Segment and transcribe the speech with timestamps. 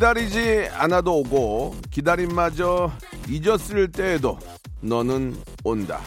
[0.00, 2.92] 기다리지 않아도 오고 기다림마저
[3.30, 4.38] 잊었을 때에도
[4.82, 6.02] 너는 온다.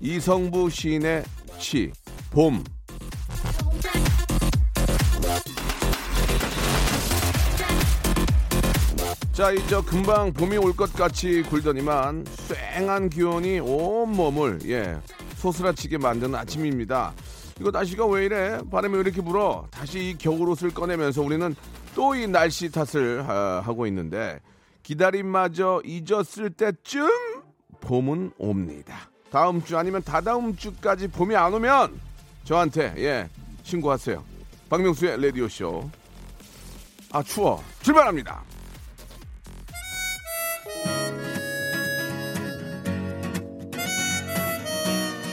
[0.00, 1.24] 이성부 시인의
[1.58, 1.92] 시,
[2.30, 2.64] 봄.
[9.32, 12.24] 자, 이제 금방 봄이 올 것 같이 굴더니만
[12.74, 14.96] 쌩한 기온이 온 몸을 예
[15.36, 17.12] 소스라치게 만드는 아침입니다.
[17.60, 18.58] 이거 날씨가 왜 이래?
[18.70, 19.66] 바람이 왜 이렇게 불어?
[19.70, 21.54] 다시 이 겨울옷을 꺼내면서 우리는
[21.94, 24.40] 또 이 날씨 탓을 하, 하고 있는데
[24.84, 27.08] 기다림마저 잊었을 때쯤
[27.80, 29.10] 봄은 옵니다.
[29.30, 32.00] 다음 주 아니면 다다음 주까지 봄이 안 오면
[32.44, 33.28] 저한테 예
[33.64, 34.22] 신고하세요.
[34.70, 35.90] 박명수의 라디오 쇼.
[37.12, 37.62] 아 추워.
[37.82, 38.42] 출발합니다.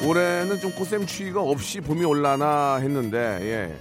[0.06, 3.76] 올해는 좀 꽃샘추위가 없이 봄이 올라나 했는데 예.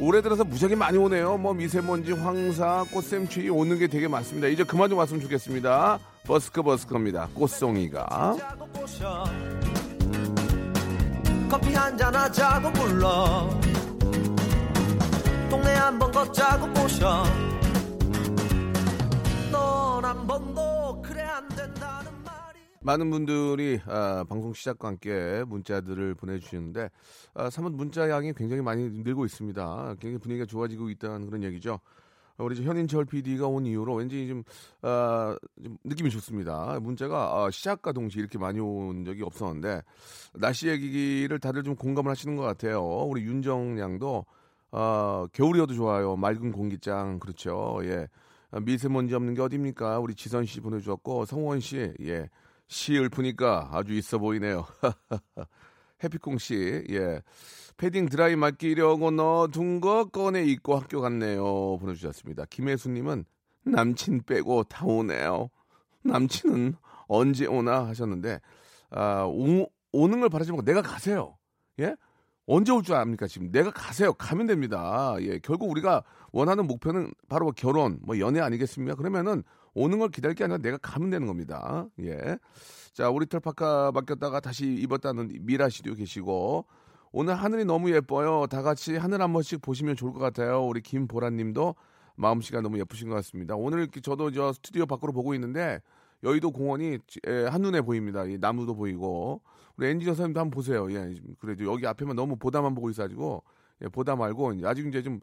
[0.00, 1.38] 올해 들어서 무지하게 많이 오네요.
[1.38, 4.46] 뭐 미세먼지, 황사, 꽃샘추위 오는 게 되게 많습니다.
[4.48, 5.98] 이제 그만 좀 왔으면 좋겠습니다.
[6.24, 7.28] 버스커 버스커입니다.
[7.34, 8.36] 꽃송이가.
[11.50, 13.48] 커피 한잔 하자고 불러
[15.48, 17.24] 동네 한번 걷자고 모셔
[19.50, 20.67] 넌한 번도 그래 안 된다는 말이
[22.88, 26.88] 많은 분들이 아, 방송 시작과 함께 문자들을 보내주시는데
[27.34, 29.96] 아, 사뭇 문자 양이 굉장히 많이 늘고 있습니다.
[30.00, 31.80] 굉장히 분위기가 좋아지고 있다는 그런 얘기죠.
[32.38, 34.42] 아, 우리 저 현인철 PD가 온 이후로 왠지 좀,
[34.80, 36.80] 아, 좀 느낌이 좋습니다.
[36.80, 39.82] 문자가 아, 시작과 동시에 이렇게 많이 온 적이 없었는데
[40.32, 42.82] 날씨 얘기를 다들 좀 공감을 하시는 것 같아요.
[42.82, 44.24] 우리 윤정 양도
[44.70, 46.16] 아, 겨울이어도 좋아요.
[46.16, 47.80] 맑은 공기장 그렇죠.
[47.82, 48.08] 예.
[48.50, 49.98] 아, 미세먼지 없는 게 어딥니까?
[49.98, 52.30] 우리 지선 씨 보내주었고 성원 씨 예.
[52.68, 54.66] 시을 푸니까 아주 있어 보이네요.
[56.04, 57.22] 해피콩 씨, 예.
[57.76, 61.78] 패딩 드라이 맡기려고 넣어둔 거 꺼내 입고 학교 갔네요.
[61.78, 62.44] 보내주셨습니다.
[62.50, 63.24] 김혜수님은
[63.64, 65.48] 남친 빼고 다 오네요.
[66.02, 66.74] 남친은
[67.06, 68.40] 언제 오나 하셨는데,
[68.90, 71.36] 아, 오, 오는 걸 바라지 말고 내가 가세요.
[71.80, 71.94] 예?
[72.46, 73.26] 언제 올 줄 압니까?
[73.26, 74.12] 지금 내가 가세요.
[74.14, 75.14] 가면 됩니다.
[75.20, 76.02] 예, 결국 우리가
[76.32, 78.94] 원하는 목표는 바로 결혼, 뭐 연애 아니겠습니까?
[78.96, 79.42] 그러면은
[79.78, 81.86] 오는 걸 기다릴 게 아니라 내가 가면 되는 겁니다.
[82.00, 82.38] 예.
[82.92, 86.66] 자, 우리 털 파카 맡겼다가 다시 입었다는 미라 씨도 계시고
[87.12, 88.46] 오늘 하늘이 너무 예뻐요.
[88.48, 90.66] 다 같이 하늘 한 번씩 보시면 좋을 것 같아요.
[90.66, 91.76] 우리 김보라 님도
[92.16, 93.54] 마음씨가 너무 예쁘신 것 같습니다.
[93.54, 95.80] 오늘 이렇게 저도 저 스튜디오 밖으로 보고 있는데
[96.24, 98.24] 여의도 공원이 예, 한눈에 보입니다.
[98.24, 99.40] 이 나무도 보이고
[99.76, 100.90] 우리 엔지니어 선생님도 한번 보세요.
[100.92, 103.44] 예, 그래도 여기 앞에만 너무 보다만 보고 있어가지고
[103.82, 105.20] 예, 보다 말고 아직 이제 좀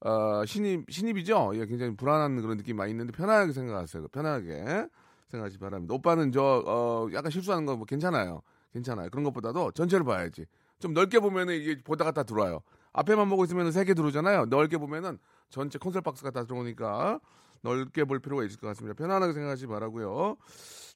[0.00, 1.52] 어, 신입 신입이죠.
[1.54, 4.08] 예, 굉장히 불안한 그런 느낌 이 많이 있는데 편하게 생각하세요.
[4.08, 4.86] 편하게
[5.28, 5.94] 생각하시 기 바랍니다.
[5.94, 8.42] 오빠는 저 어, 약간 실수하는 거 뭐 괜찮아요.
[8.72, 9.08] 괜찮아요.
[9.10, 10.46] 그런 것보다도 전체를 봐야지.
[10.78, 12.60] 좀 넓게 보면은 이게 보다가 다 들어와요.
[12.92, 14.46] 앞에만 보고 있으면 세개 들어오잖아요.
[14.46, 15.18] 넓게 보면은
[15.50, 17.20] 전체 콘솔 박스가 다 들어오니까
[17.62, 18.94] 넓게 볼 필요가 있을 것 같습니다.
[18.94, 20.36] 편안하게 생각하시 기 바라고요.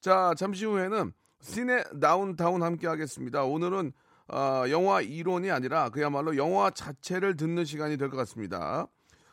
[0.01, 3.45] 자, 잠시 후에는 시네 다운타운 함께 하겠습니다.
[3.45, 3.93] 오늘은
[4.33, 8.87] 어, 영화 이론이 아니라 그야말로 영화 자체를 듣는 시간이 될 것 같습니다.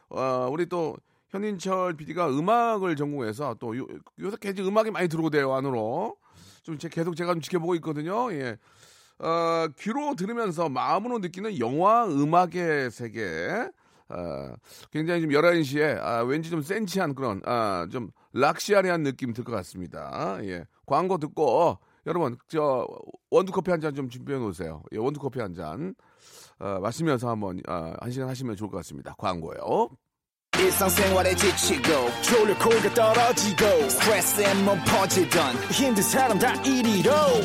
[0.09, 0.97] 어, 우리 또
[1.29, 3.85] 현인철 PD가 음악을 전공해서 또 요,
[4.19, 6.17] 요새 계속 음악이 많이 들어오대요 안으로
[6.63, 8.31] 좀 제, 계속 제가 좀 지켜보고 있거든요.
[8.33, 8.57] 예.
[9.19, 13.69] 어, 귀로 들으면서 마음으로 느끼는 영화 음악의 세계.
[14.09, 14.53] 어,
[14.91, 20.39] 굉장히 좀 11시에 아, 왠지 좀 센치한 그런 아, 좀 락시아리한 느낌 들 것 같습니다.
[20.43, 20.65] 예.
[20.85, 21.77] 광고 듣고
[22.09, 22.85] 여러분 저
[23.29, 24.83] 원두 커피 한 잔 좀 준비해 놓으세요.
[24.93, 25.93] 예, 원두 커피 한 잔.
[26.59, 29.15] 어, 마시면서 한번 어, 한 시간 하시면 좋을 것 같습니다.
[29.17, 29.89] 광고요.
[31.37, 31.87] 지치고,
[32.93, 33.65] 떨어지고,
[34.83, 35.55] 퍼지던,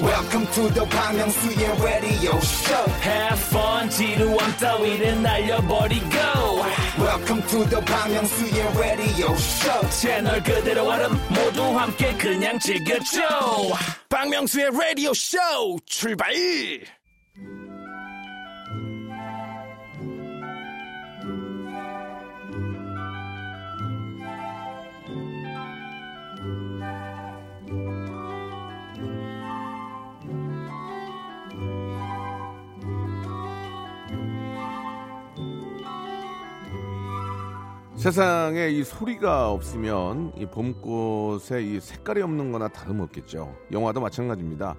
[0.02, 6.08] welcome to the Bang Myung-soo's radio show Have fun 지루함 따위를 날려버리고
[6.97, 13.21] welcome to the Bang Myung-soo's radio show 채널 그대로 얼음 모두 함께 그냥 즐겨줘
[14.09, 15.37] 박명수의 라디오 쇼
[15.85, 16.33] 출발!
[38.04, 43.56] 세상에 이 소리가 없으면 이 봄꽃에 이 색깔이 없는 거나 다름없겠죠.
[43.72, 44.74] 영화도 마찬가지입니다.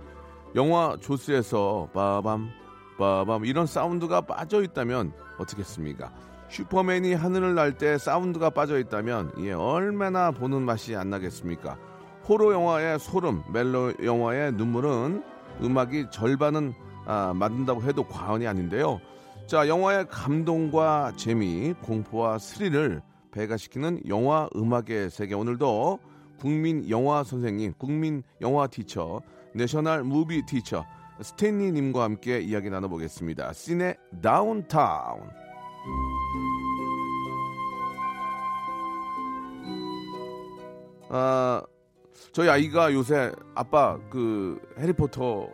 [0.54, 2.52] 영화 조스에서 빠밤
[3.00, 6.14] 빠밤 이런 사운드가 빠져 있다면 어떻겠습니까?
[6.50, 11.80] 슈퍼맨이 하늘을 날 때 사운드가 빠져 있다면 예, 얼마나 보는 맛이 안 나겠습니까?
[12.30, 15.24] 호러 영화의 소름, 멜로 영화의 눈물은
[15.64, 16.76] 음악이 절반은
[17.08, 19.02] 아, 만든다고 해도 과언이 아닌데요.
[19.48, 23.02] 자, 영화의 감동과 재미, 공포와 스릴을
[23.36, 25.36] 배가시키는 영화 음악의 세계.
[25.36, 26.00] 오늘도
[26.40, 29.22] 국민 영화 선생님, 국민 영화 teacher,
[29.54, 30.86] national movie teacher
[31.22, 33.52] 스탠리 님과 함께 이야기 나눠보겠습니다.
[33.54, 35.22] 시네 다운타운.
[41.10, 41.62] 아,
[42.32, 45.50] 저희 아이가 요새 아빠 그 해리포터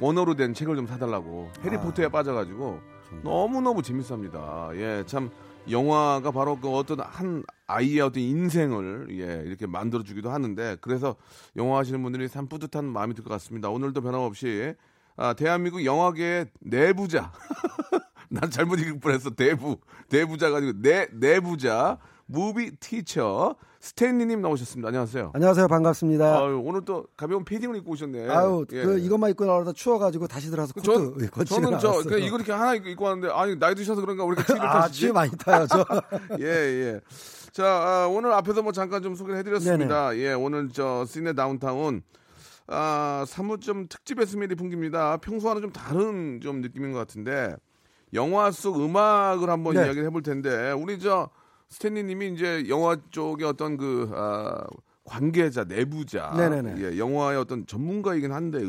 [0.00, 2.80] 원어로 된 책을 좀 사달라고 해리포터에 빠져가지고
[3.22, 4.70] 너무 너무 재밌습니다.
[4.74, 5.30] 예, 참
[5.70, 11.16] 영화가 바로 그 어떤 한 아이의 어떤 인생을 예 이렇게 만들어주기도 하는데 그래서
[11.56, 13.70] 영화 하시는 분들이 참 뿌듯한 마음이 들 것 같습니다.
[13.70, 14.74] 오늘도 변함없이
[15.16, 17.32] 아, 대한민국 영화계의 내부자.
[18.28, 19.30] 난 잘못 읽을 뻔했어.
[19.30, 19.78] 대부.
[20.08, 24.88] 대부자가 아니고 내 내부자 movie teacher 스탠리님 나오셨습니다.
[24.88, 25.32] 안녕하세요.
[25.34, 25.68] 안녕하세요.
[25.68, 26.38] 반갑습니다.
[26.38, 28.28] 아유, 오늘 또 가벼운 패딩을 입고 오셨네.
[28.30, 28.82] 아유, 예.
[28.82, 31.92] 그 이것만 입고 나오다 추워가지고 다시 들어서 코트 전, 거치고 저는 저.
[32.02, 35.00] 그냥 이거 이렇게 하나 입고, 왔는데 아니 나이 드셔서 그런가 왜 이렇게 티를 아, 타시지?
[35.00, 35.84] 추위 많이 타요, 저.
[36.40, 37.00] 예, 예.
[37.52, 40.16] 자, 아, 오늘 앞에서 뭐 잠깐 좀 소개를 해드렸습니다.
[40.16, 42.02] 예, 오늘 저 시내 다운타운
[42.66, 43.26] 아,
[43.60, 45.18] 좀 특집의 스멜이 풍깁니다.
[45.18, 47.54] 평소와는 좀 다른 좀 느낌인 것 같은데
[48.14, 49.84] 영화 속 음악을 한번 네.
[49.84, 51.28] 이야기를 해볼 텐데 우리 저
[51.74, 54.64] 스탠리님이 이제 영화 쪽의 어떤 그 아,
[55.04, 56.74] 관계자, 내부자, 네네네.
[56.78, 58.60] 예, 영화의 어떤 전문가이긴 한데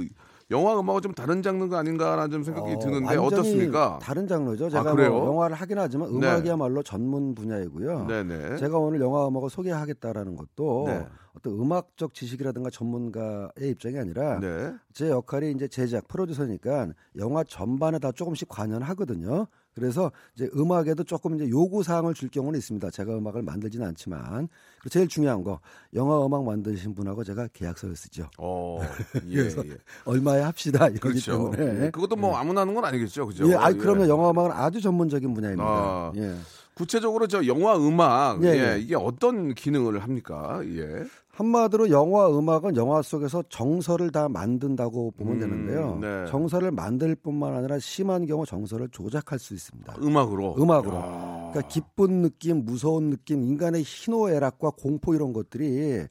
[0.50, 4.00] 영화 음악은 좀 다른 장르가 아닌가라는 좀 생각이 어, 드는데 어떻습니까?
[4.02, 4.70] 다른 장르죠.
[4.72, 5.12] 제가 그래요?
[5.12, 6.16] 뭐 영화를 하긴 하지만 네.
[6.18, 8.08] 음악이야말로 전문 분야이고요.
[8.08, 8.58] 네네.
[8.58, 11.08] 제가 오늘 영화 음악을 소개하겠다라는 것도 네.
[11.36, 14.74] 어떤 음악적 지식이라든가 전문가의 입장이 아니라 네.
[14.94, 19.48] 제 역할이 이제 제작 프로듀서니까 영화 전반에 다 조금씩 관여하거든요.
[19.76, 22.90] 그래서 이제 음악에도 조금 이제 요구 사항을 줄 경우는 있습니다.
[22.92, 24.48] 제가 음악을 만들지는 않지만
[24.90, 25.60] 제일 중요한 거
[25.94, 28.30] 영화 음악 만드신 분하고 제가 계약서를 쓰죠.
[28.38, 28.80] 어,
[29.28, 29.78] 예, 그래서 예.
[30.06, 31.52] 얼마에 합시다 이러기 그렇죠.
[31.52, 31.86] 때문에.
[31.86, 33.50] 예, 그것도 뭐 아무나 하는 건 아니겠죠, 그죠?
[33.50, 33.74] 예, 아 예.
[33.74, 35.66] 그러면 영화 음악은 아주 전문적인 분야입니다.
[35.66, 36.14] 아.
[36.16, 36.36] 예.
[36.76, 38.80] 구체적으로 저 영화 음악, 예, 예, 예.
[38.80, 40.60] 이게 어떤 기능을 합니까?
[40.66, 41.06] 예.
[41.30, 45.98] 한마디로 영화 음악은 영화 속에서 정서를 다 만든다고 보면 음, 되는데요.
[46.02, 46.26] 네.
[46.30, 49.96] 정서를 만들 뿐만 아니라 심한 경우 정서를 조작할 수 있습니다.
[50.02, 50.56] 음악으로.
[50.58, 50.96] 음악으로.
[50.96, 51.50] 야.
[51.52, 56.06] 그러니까 기쁜 느낌, 무서운 느낌, 인간의 희노애락과 공포 이런 것들이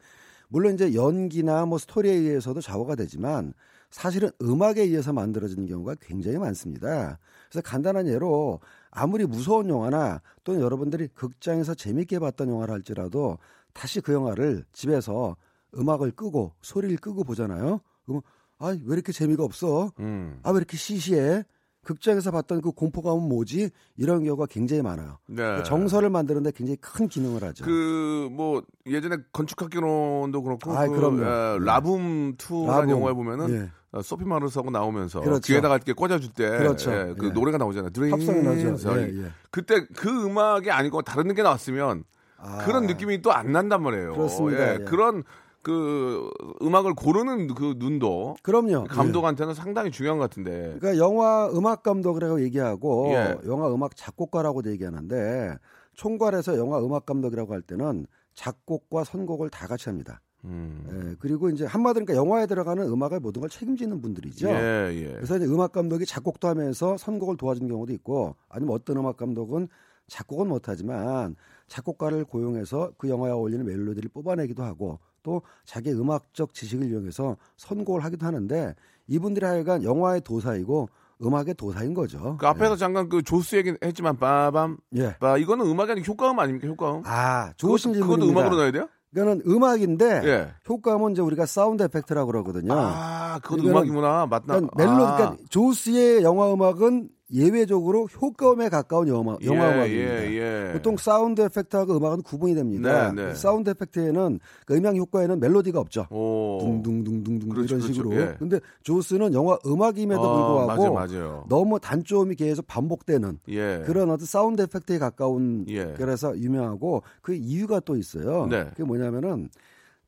[0.48, 3.54] 물론 이제 연기나 뭐 스토리에 의해서도 좌우가 되지만
[3.94, 7.16] 사실은 음악에 의해서 만들어지는 경우가 굉장히 많습니다.
[7.48, 8.58] 그래서 간단한 예로
[8.90, 13.38] 아무리 무서운 영화나 또는 여러분들이 극장에서 재밌게 봤던 영화를 할지라도
[13.72, 15.36] 다시 그 영화를 집에서
[15.78, 17.80] 음악을 끄고 소리를 끄고 보잖아요.
[18.04, 18.22] 그러면
[18.58, 19.92] 아왜 이렇게 재미가 없어?
[20.00, 20.40] 음.
[20.42, 21.44] 아왜 이렇게 시시해?
[21.84, 23.70] 극장에서 봤던 그 공포감은 뭐지?
[23.96, 25.18] 이런 경우가 굉장히 많아요.
[25.28, 25.62] 네.
[25.62, 27.64] 정서를 만드는데 굉장히 큰 기능을 하죠.
[27.64, 31.22] 그, 뭐, 예전에 건축학개론도 그렇고, 아이, 그, 그럼요.
[31.22, 31.64] 에, 네.
[31.64, 32.90] 라붐 2라는 라붐.
[32.90, 33.70] 영화에 보면은 예.
[33.94, 35.40] 어, 소피 마르스하고 나오면서 그렇죠.
[35.40, 36.92] 귀에다가 이렇게 꽂아줄 때 그렇죠.
[36.92, 37.30] 예, 그 예.
[37.30, 37.90] 노래가 나오잖아요.
[38.10, 38.98] 합성이 나죠.
[38.98, 39.30] 예, 예.
[39.50, 42.02] 그때 그 음악이 아니고 다른 게 나왔으면
[42.38, 44.14] 아, 그런 느낌이 또 안 난단 말이에요.
[44.14, 44.74] 그렇습니다.
[44.74, 44.84] 예, 예.
[44.84, 45.22] 그런
[45.62, 46.28] 그
[46.60, 48.84] 음악을 고르는 그 눈도 그럼요.
[48.84, 48.86] 예.
[48.88, 50.76] 감독한테는 상당히 중요한 것 같은데.
[50.80, 53.38] 그러니까 영화 음악 감독이라고 얘기하고 예.
[53.46, 55.56] 영화 음악 작곡가라고도 얘기하는데
[55.94, 60.20] 총괄해서 영화 음악 감독이라고 할 때는 작곡과 선곡을 다 같이 합니다.
[60.44, 60.84] 음.
[60.90, 64.48] 예, 그리고 이제 한마디로 그러니까 영화에 들어가는 음악을 모든 걸 책임지는 분들이죠.
[64.48, 65.12] 예, 예.
[65.14, 69.68] 그래서 이제 음악 감독이 작곡도 하면서 선곡을 도와주는 경우도 있고 아니면 어떤 음악 감독은
[70.08, 71.34] 작곡은 못하지만
[71.66, 78.26] 작곡가를 고용해서 그 영화에 어울리는 멜로디를 뽑아내기도 하고 또 자기 음악적 지식을 이용해서 선곡을 하기도
[78.26, 78.74] 하는데
[79.06, 80.88] 이분들이 하여간 영화의 도사이고
[81.22, 82.36] 음악의 도사인 거죠.
[82.38, 85.16] 그 앞에서 잠깐 그 조스 얘기 했지만 빠밤 예.
[85.18, 87.02] 빠 이거는 음악이 아니고 효과음 아닙니까 효과음?
[87.06, 88.26] 아, 좋으신 질문입니다.
[88.26, 88.88] 그것도 음악으로 넣어야 돼요?
[89.14, 90.48] 이거는 음악인데 예.
[90.68, 92.72] 효과음은 이제 우리가 sound effect라고 그러거든요.
[92.74, 94.26] 아, 이거는 음악이구나.
[94.26, 94.42] 맞나?
[94.46, 95.16] 그러니까 멜로 아.
[95.16, 100.30] 그러니까 조스의 영화 음악은 예외적으로 효과음에 가까운 영화, 영화 예, 음악입니다.
[100.30, 100.72] 예, 예.
[100.72, 103.12] 보통 sound effect하고 음악은 구분이 됩니다.
[103.12, 103.34] 네, 네.
[103.34, 106.06] sound effect에는 그 음향 효과에는 멜로디가 없죠.
[106.10, 106.58] 오.
[106.60, 107.92] 둥둥둥둥둥 그렇죠, 이런 그렇죠.
[107.94, 108.20] 식으로.
[108.20, 108.36] 예.
[108.38, 111.44] 근데 조스는 영화 음악임에도 아, 불구하고 맞아요, 맞아요.
[111.48, 113.82] 너무 단조음이 계속 반복되는 예.
[113.86, 115.94] 그런 어떤 sound effect에 가까운 예.
[115.96, 118.46] 그래서 유명하고 그 이유가 또 있어요.
[118.46, 118.64] 네.
[118.70, 119.48] 그게 뭐냐면은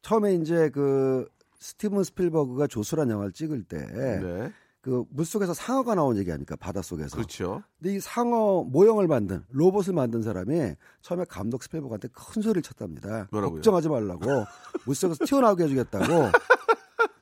[0.03, 1.27] 처음에 이제 그
[1.59, 4.53] 스티븐 스필버그가 조스란 영화를 찍을 때 네.
[4.87, 6.55] 그 물속에서 상어가 나온 얘기 아닙니까?
[6.55, 7.17] 바닷속에서.
[7.17, 7.61] 그렇죠.
[7.81, 13.27] 근데 이 상어 모형을 만든 로봇을 만든 사람이 처음에 감독 스펠버그한테 큰 소리를 쳤답니다.
[13.33, 13.57] 뭐라고요?
[13.57, 14.45] 걱정하지 말라고
[14.85, 16.31] 물속에서 튀어나오게 해 주겠다고.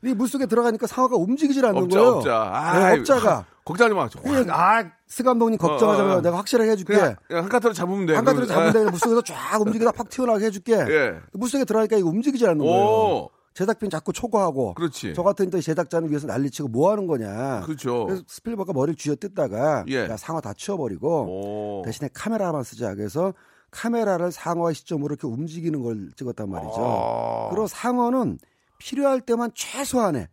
[0.05, 2.13] 이 물속에 들어가니까 상어가 움직이질 않는 업자 거예요.
[2.17, 2.31] 업자.
[2.75, 3.47] 네, 아이, 업자가.
[3.65, 4.09] 걱정하지 마.
[4.23, 6.21] 그냥 아, 스 감독님 걱정하지 어, 어.
[6.21, 7.17] 내가 확실하게 해줄게.
[7.31, 8.15] 한 커트로 잡으면 돼.
[8.15, 8.47] 한 그러면.
[8.47, 8.91] 잡으면 돼.
[8.91, 10.75] 물속에서 쫙 움직이다 팍 튀어나오게 해줄게.
[10.75, 11.15] 예.
[11.33, 13.31] 물속에 들어가니까 이거 움직이질 않는 거예요.
[13.55, 13.57] 오.
[13.57, 14.75] 제작비는 자꾸 초과하고.
[14.75, 15.15] 그렇지.
[15.15, 17.61] 저 같은 또 제작자는 위에서 난리치고 뭐 하는 거냐.
[17.65, 18.07] 그렇죠.
[18.07, 20.09] 그래서 스필버그가 머리를 쥐어뜯다가 예.
[20.09, 21.83] 야 상어 다 치워버리고 오.
[21.85, 23.33] 대신에 카메라만 쓰자 그래서
[23.71, 26.75] 카메라를 상어의 시점으로 이렇게 움직이는 걸 찍었단 말이죠.
[26.79, 27.49] 아.
[27.51, 28.39] 그리고 상어는
[28.79, 30.29] 필요할 때만 최소한의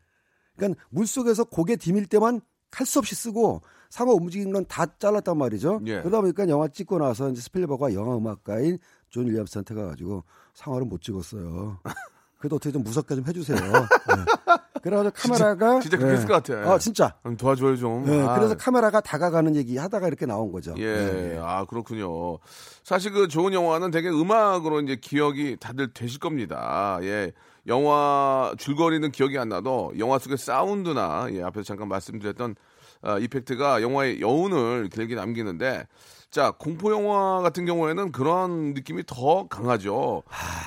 [0.56, 2.42] 그러니까 물속에서 고개 디밀 때만
[2.74, 5.82] 할 수 없이 쓰고 상어 움직이는 건 다 잘랐단 말이죠.
[5.86, 6.00] 예.
[6.00, 8.78] 그러다 보니까 영화 찍고 나서 이제 스필버그가 영화 음악가인
[9.10, 10.24] 존 윌리엄스한테 가가지고
[10.54, 11.80] 상어를 못 찍었어요.
[12.42, 13.58] 그래도 어떻게 좀 무섭게 좀 해주세요.
[13.62, 14.26] 네.
[14.82, 16.72] 그래가지고 카메라가 진짜 그렇게 했을 것 같아.
[16.72, 17.14] 아 진짜.
[17.24, 18.04] 좀 도와줘요 좀.
[18.06, 18.36] 네, 아.
[18.36, 20.74] 그래서 카메라가 다가가는 얘기 하다가 이렇게 나온 거죠.
[20.78, 21.40] 예, 네.
[21.40, 22.40] 아 그렇군요.
[22.84, 26.98] 사실 그 좋은 영화는 되게 음악으로 이제 기억이 다들 되실 겁니다.
[27.04, 27.32] 예,
[27.68, 32.56] 영화 줄거리는 기억이 안 나도 영화 속의 sound나 예 앞에서 잠깐 말씀드렸던
[33.04, 35.86] 아, effect가 영화의 여운을 길게 남기는데.
[36.32, 40.24] 자 공포 영화 같은 경우에는 그런 느낌이 더 강하죠.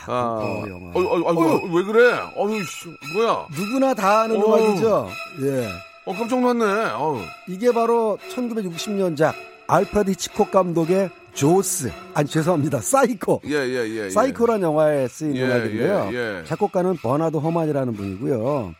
[0.07, 0.91] 아, 공포 영화.
[0.93, 2.13] 어, 어, 어, 왜 그래?
[2.37, 2.63] 어유
[3.15, 3.47] 뭐야?
[3.57, 4.45] 누구나 다 아는 어.
[4.45, 5.09] 음악이죠.
[5.41, 5.67] 예.
[6.05, 6.91] 어 깜짝 놀랐네.
[6.91, 7.19] 어우.
[7.49, 9.33] 이게 바로 1960년작
[9.67, 11.91] 알프레드 히치콕 감독의 조스.
[12.13, 12.81] 아니 죄송합니다.
[12.83, 13.41] 사이코.
[13.47, 14.05] 예, 예, 예.
[14.05, 14.11] 예.
[14.11, 16.11] 사이코란 영화에 쓰인 예, 음악인데요.
[16.13, 16.45] 예, 예.
[16.45, 18.75] 작곡가는 버나드 허만이라는 분이고요.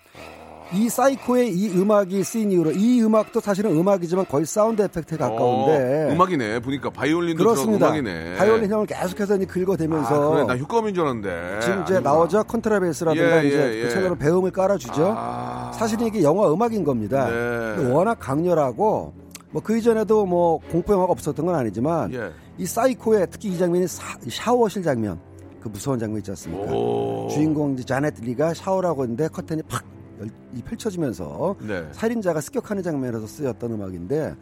[0.73, 6.13] 이 사이코의 이 음악이 쓰인 이후로 이 음악도 사실은 음악이지만 거의 sound effect에 가까운데 어,
[6.13, 6.61] 음악이네.
[6.61, 7.87] 보니까 바이올린도 그렇습니다.
[7.89, 8.37] 음악이네.
[8.37, 10.45] 바이올린 현을 계속해서 긁어대면서 아, 그래.
[10.47, 11.61] 나 효과음인 줄 알았는데.
[11.61, 12.01] 지금 이제.
[12.01, 13.89] 나오죠 컨트라베이스라든가 예, 이제 예, 그 예.
[13.91, 15.15] 첼로로 배음을 깔아주죠.
[15.17, 15.71] 아.
[15.75, 17.29] 사실은 이게 영화 음악인 겁니다.
[17.29, 17.91] 네.
[17.93, 19.13] 워낙 강렬하고
[19.51, 22.31] 뭐 그 이전에도 뭐 공포 영화가 없었던 건 아니지만 예.
[22.59, 25.21] 이 사이코의 특히 이 장면이 사- 샤워실 장면
[25.61, 26.73] 그 무서운 장면 있지 않습니까?
[26.73, 27.29] 오.
[27.31, 29.85] 주인공 이제 자넷 리가 샤워를 하고 있는데 커튼이 팍
[30.65, 31.89] 펼쳐지면서 네.
[31.93, 34.35] 살인자가 습격하는 장면에서 쓰였던 음악인데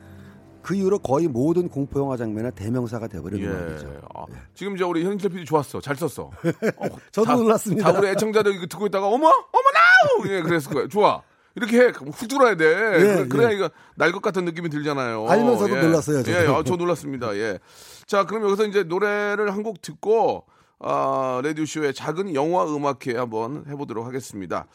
[0.62, 3.46] 그 이후로 거의 모든 공포 영화 장면의 대명사가 돼버린 예.
[3.48, 4.00] 음악이죠.
[4.14, 4.24] 아,
[4.54, 5.80] 지금 이제 우리 현인철 PD 좋았어.
[5.80, 6.26] 잘 썼어.
[6.26, 6.30] 어,
[7.10, 7.92] 저도 다- 놀랐습니다.
[7.92, 10.32] 다 우리 애청자들 이거 듣고 있다가 어머, 어머나!
[10.36, 10.88] 예, 그랬을 거예요.
[10.88, 11.22] 좋아.
[11.56, 11.86] 이렇게 해.
[11.88, 12.64] 훅 들어야 돼.
[12.64, 13.54] 그래, 그래야 예.
[13.56, 15.26] 이거 날 것 같은 느낌이 들잖아요.
[15.28, 15.80] 알면서도 예.
[15.82, 16.30] 놀랐어요, 저도.
[16.32, 17.36] 예, 아, 저 놀랐습니다.
[17.36, 17.58] 예.
[18.06, 20.44] 자, 그럼 여기서 이제 노래를 한 곡 듣고
[20.78, 24.66] 아, 라디오 쇼의 작은 영화 음악회 한번 해보도록 하겠습니다.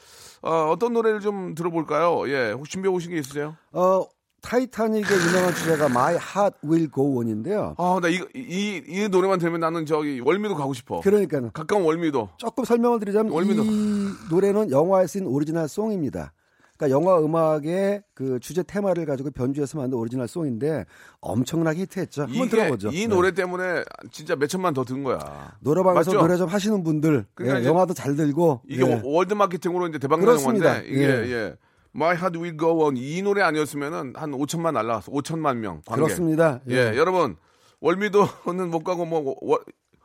[0.47, 2.27] 어, 어떤 노래를 좀 들어볼까요?
[2.29, 3.55] 예, 혹시 준비해 오신 게 있으세요?
[3.73, 4.05] 어
[4.41, 7.75] 타이타닉의 유명한 주제가 My Heart Will Go On인데요.
[7.77, 11.01] 아, 나 이, 이, 이 노래만 들으면 나는 저기 월미도 가고 싶어.
[11.01, 12.29] 그러니까 가까운 월미도.
[12.37, 13.63] 조금 설명을 드리자면 월미도.
[13.65, 16.31] 이 노래는 영화에 쓰인 original song입니다.
[16.77, 20.85] 그러니까 영화 음악의 그 주제 테마를 가지고 변주해서 만든 original song인데
[21.21, 22.23] 엄청나게 히트했죠.
[22.23, 22.89] 한번 들어보죠.
[22.89, 23.07] 이 네.
[23.07, 25.17] 노래 때문에 진짜 몇 천만 더 든 거야.
[25.61, 26.21] 노래방에서 맞죠?
[26.21, 29.01] 노래 좀 하시는 분들 그러니까 예, 영화도 잘 들고 이게 예.
[29.03, 30.67] world 마케팅으로 이제 대박 난 그렇습니다.
[30.77, 31.31] 영화인데 이게 예.
[31.31, 31.55] 예.
[31.95, 35.11] My Heart Will Go On 이 노래 아니었으면은 한 5천만 날라갔어.
[35.11, 36.03] 5천만 명 관객.
[36.03, 36.61] 그렇습니다.
[36.69, 37.37] 예, 여러분
[37.81, 39.59] 월미도는 못 가고 뭐 월-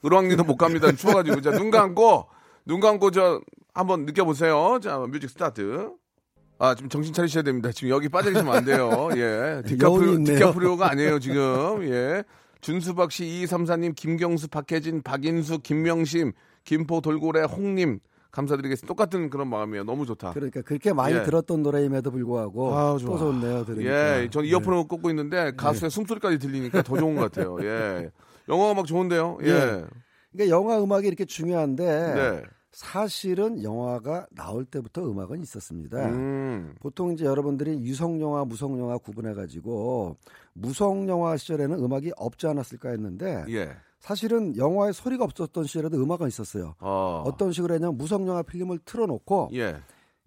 [0.05, 0.91] 을왕리도 못 갑니다.
[0.93, 2.27] 추워가지고 자 눈 감고
[2.65, 3.41] 눈 감고 저
[3.75, 4.79] 한번 느껴보세요.
[4.83, 5.91] 자 music start.
[6.63, 7.73] 아 지금 정신 차리셔야 됩니다.
[7.73, 9.09] 지금 여기 빠져 계시면 안 돼요.
[9.19, 10.23] 예, 디카프리오.
[10.23, 11.83] 디카프리오가 아니에요 지금.
[11.91, 12.23] 예,
[12.61, 16.31] 준수박 씨, 2234님, 김경수, 박혜진, 박인수, 김명심,
[16.63, 17.99] 김포 돌고래, 홍님
[18.31, 18.87] 감사드리겠습니다.
[18.87, 19.83] 똑같은 그런 마음이에요.
[19.83, 20.35] 너무 좋다.
[20.35, 21.25] 그러니까 그렇게 많이 예.
[21.25, 23.19] 들었던 노래임에도 불구하고 아우, 또 좋아.
[23.19, 23.65] 좋네요.
[23.65, 24.23] 들으니까.
[24.23, 27.59] 예, 전 이어폰을 꽂고 있는데 가수의 숨소리까지 들리니까 더 좋은 것 같아요.
[27.63, 28.09] 예,
[28.49, 29.39] 영화 음악 좋은데요.
[29.43, 29.85] 예, 예.
[30.31, 32.43] 그러니까 영화 음악이 이렇게 중요한데 네.
[32.73, 36.09] 사실은 영화가 나올 때부터 음악은 있었습니다.
[36.09, 40.17] 음, 보통 이제 여러분들이 유성 영화, 무성 영화 구분해 가지고
[40.55, 46.75] 무성 영화 시절에는 음악이 없지 않았을까 했는데 예, 사실은 영화에 소리가 없었던 시절에도 음악은 있었어요.
[46.81, 49.77] 어, 어떤 식으로 했냐면 무성 영화 필름을 틀어놓고 예,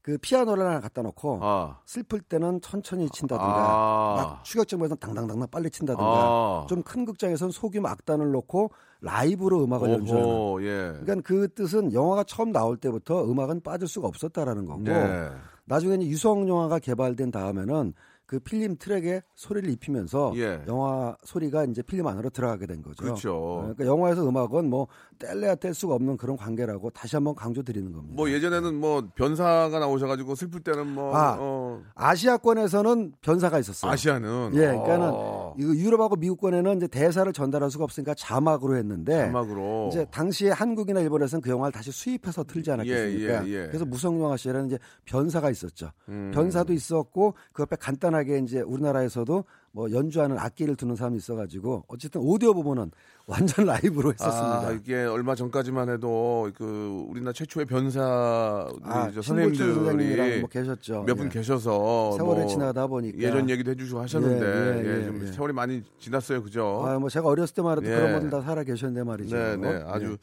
[0.06, 4.16] 그 피아노를 하나 갖다 놓고 아, 슬플 때는 천천히 친다든가 아.
[4.16, 6.66] 막 추격전에서는 당당당당 빨리 친다든가 아.
[6.70, 8.70] 좀큰 극장에서는 소규모 악단을 놓고
[9.02, 14.68] 라이브로 음악을 연주하는 예, 그러니까 그 뜻은 영화가 처음 나올 때부터 음악은 빠질 수가 없었다라는
[14.68, 15.32] 거고 네.
[15.64, 17.96] 나중에는 유성 영화가 개발된 다음에는
[18.28, 20.64] 그 필름 트랙에 소리를 입히면서 예.
[20.68, 23.04] 영화 소리가 이제 필름 안으로 들어가게 된 거죠.
[23.04, 23.58] 그렇죠.
[23.62, 24.88] 그러니까 영화에서 음악은 뭐
[25.20, 28.16] 뗄래야 뗄 수가 없는 그런 관계라고 다시 한번 강조드리는 겁니다.
[28.16, 33.92] 뭐 예전에는 뭐 변사가 나오셔가지고 슬플 때는 뭐 아, 어, 아시아권에서는 변사가 있었어요.
[33.92, 39.90] 아시아는 예, 그러니까는 어, 이거 유럽하고 미국권에는 이제 대사를 전달할 수가 없으니까 자막으로 했는데 자막으로
[39.92, 43.48] 이제 당시에 한국이나 일본에서는 그 영화를 다시 수입해서 틀지 않았겠습니까?
[43.48, 43.68] 예, 예, 예.
[43.68, 45.92] 그래서 무성 영화 시에는 이제 변사가 있었죠.
[46.10, 46.32] 음.
[46.34, 49.44] 변사도 있었고 그 옆에 간단하게 이제 우리나라에서도
[49.75, 52.91] 뭐 연주하는 악기를 두는 사람이 있어가지고 어쨌든 오디오 부분은
[53.27, 54.67] 완전 라이브로 했었습니다.
[54.67, 61.03] 아, 이게 얼마 전까지만 해도 그 우리나라 최초의 변사 아, 선생님들이 뭐 계셨죠.
[61.03, 61.29] 몇분 예.
[61.29, 65.32] 계셔서 세월이 뭐 지나다 보니까 예전 얘기도 해주시고 하셨는데 예, 예, 예, 좀 예, 예.
[65.34, 66.84] 세월이 많이 지났어요, 그죠?
[66.86, 67.96] 아, 뭐 제가 어렸을 때만 해도 예.
[67.96, 69.36] 그런 분들 다 살아 계셨는데 말이죠.
[69.36, 69.84] 네, 네, 예.
[69.88, 70.17] 아주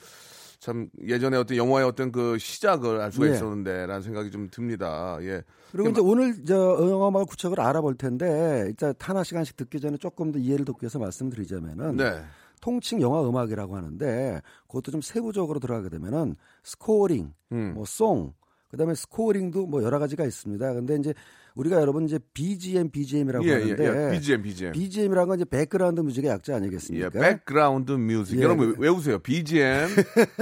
[0.63, 3.33] 참 예전에 어떤 영화의 어떤 그 시작을 알 수가 예.
[3.33, 5.19] 있었는데라는 생각이 좀 듭니다.
[5.23, 5.43] 예.
[5.73, 6.55] 그리고 이제 오늘 저
[6.89, 12.23] 영화음악 구체적으로 알아볼 텐데 일단 하나하나씩 듣기 전에 조금 더 이해를 돕기 위해서 말씀드리자면은 네.
[12.61, 17.73] 통칭 영화 음악이라고 하는데 그것도 좀 세부적으로 들어가게 되면은 scoring, 음.
[17.75, 18.33] 뭐 song,
[18.73, 20.73] 그다음에 scoring도 뭐 여러 가지가 있습니다.
[20.73, 21.15] 근데 이제
[21.55, 24.11] 우리가 여러분 이제 BGM, BGM이라고 예, 예, 하는데 예.
[24.13, 24.73] BGM, BGM.
[24.73, 27.11] BGM이라는 건 이제 background music의 약자 예, 아니겠습니까?
[27.11, 28.39] 백그라운드 뮤직.
[28.39, 28.43] 예.
[28.43, 29.19] 여러분 외우세요.
[29.19, 29.89] BGM.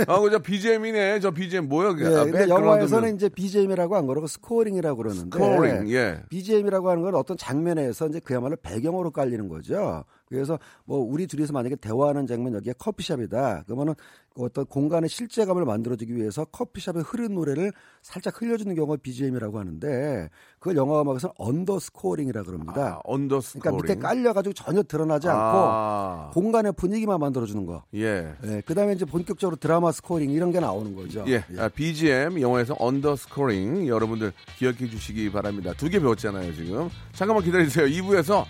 [0.07, 1.19] 아, 그저 BGM이네.
[1.19, 1.95] 저 BGM 뭐야?
[1.95, 2.05] 그게?
[2.05, 3.17] 예, 아, 근데 영화에서는 뮤직.
[3.17, 5.91] 이제 BGM이라고 안 그러고 scoring이라고 그러는데 scoring.
[5.91, 6.23] 예.
[6.29, 10.05] BGM이라고 하는 건 어떤 장면에서 이제 그야말로 배경으로 깔리는 거죠.
[10.31, 13.65] 그래서 뭐 우리 둘이서 만약에 대화하는 장면 여기가 커피숍이다.
[13.67, 13.95] 그러면은
[14.37, 21.03] 어떤 공간의 실제감을 만들어주기 위해서 커피숍에 흐른 노래를 살짝 흘려주는 경우가 BGM이라고 하는데 그걸 영화
[21.03, 22.81] 음악에서는 underscoring이라고 그럽니다.
[22.95, 23.79] 아, underscoring.
[23.79, 27.83] 그러니까 밑에 깔려가지고 전혀 드러나지 않고 아, 공간의 분위기만 만들어주는 거.
[27.95, 28.33] 예.
[28.45, 31.25] 예, 그다음에 이제 본격적으로 드라마 scoring 이런 게 나오는 거죠.
[31.27, 35.73] 예, 아, BGM 영화에서 언더스코링 여러분들 기억해 주시기 바랍니다.
[35.77, 36.89] 두 개 배웠잖아요 지금.
[37.15, 37.87] 잠깐만 기다리세요.
[37.87, 38.45] 2부에서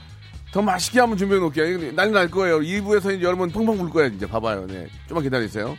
[0.52, 1.92] 더 맛있게 한번 준비해 놓을게요.
[1.92, 2.58] 난리 날 거예요.
[2.58, 4.08] 2부에서 이제 여러분 펑펑 불 거예요.
[4.12, 4.66] 이제 봐봐요.
[4.66, 5.76] 네, 좀만 기다리세요.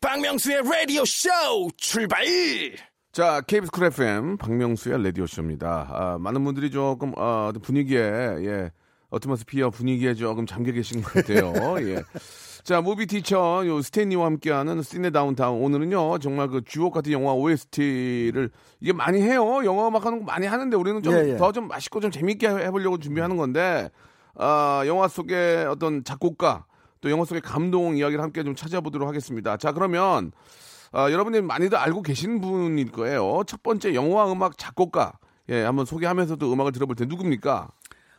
[0.00, 1.28] 박명수의 라디오 쇼
[1.76, 2.24] 출발!
[3.10, 5.88] 자, KBS 쿨 FM 박명수의 라디오 쇼입니다.
[5.90, 8.70] 아, 많은 분들이 조금 아, 분위기에 예,
[9.10, 11.52] atmosphere 분위기에 조금 잠겨 계신 것 같아요.
[11.88, 12.02] 예.
[12.64, 18.50] 자, movie teacher 요 스탠리와 함께하는 시네 다운타운 오늘은요 정말 그 주옥 같은 영화 OST를
[18.80, 19.62] 이게 많이 해요.
[19.66, 21.36] 영화 음악 하는 거 많이 하는데 우리는 좀 예, 예.
[21.36, 23.90] 더좀 맛있고 좀 재밌게 해보려고 준비하는 건데
[24.34, 26.64] 아, 영화 속의 어떤 작곡가
[27.02, 29.58] 또 영화 속의 감동 이야기를 함께 좀 찾아보도록 하겠습니다.
[29.58, 30.32] 자, 그러면
[30.90, 33.42] 아, 여러분들이 많이들 알고 계신 분일 거예요.
[33.46, 35.18] 첫 번째 영화 음악 작곡가.
[35.50, 37.68] 예, 한번 소개하면서도 음악을 들어볼 때 누굽니까?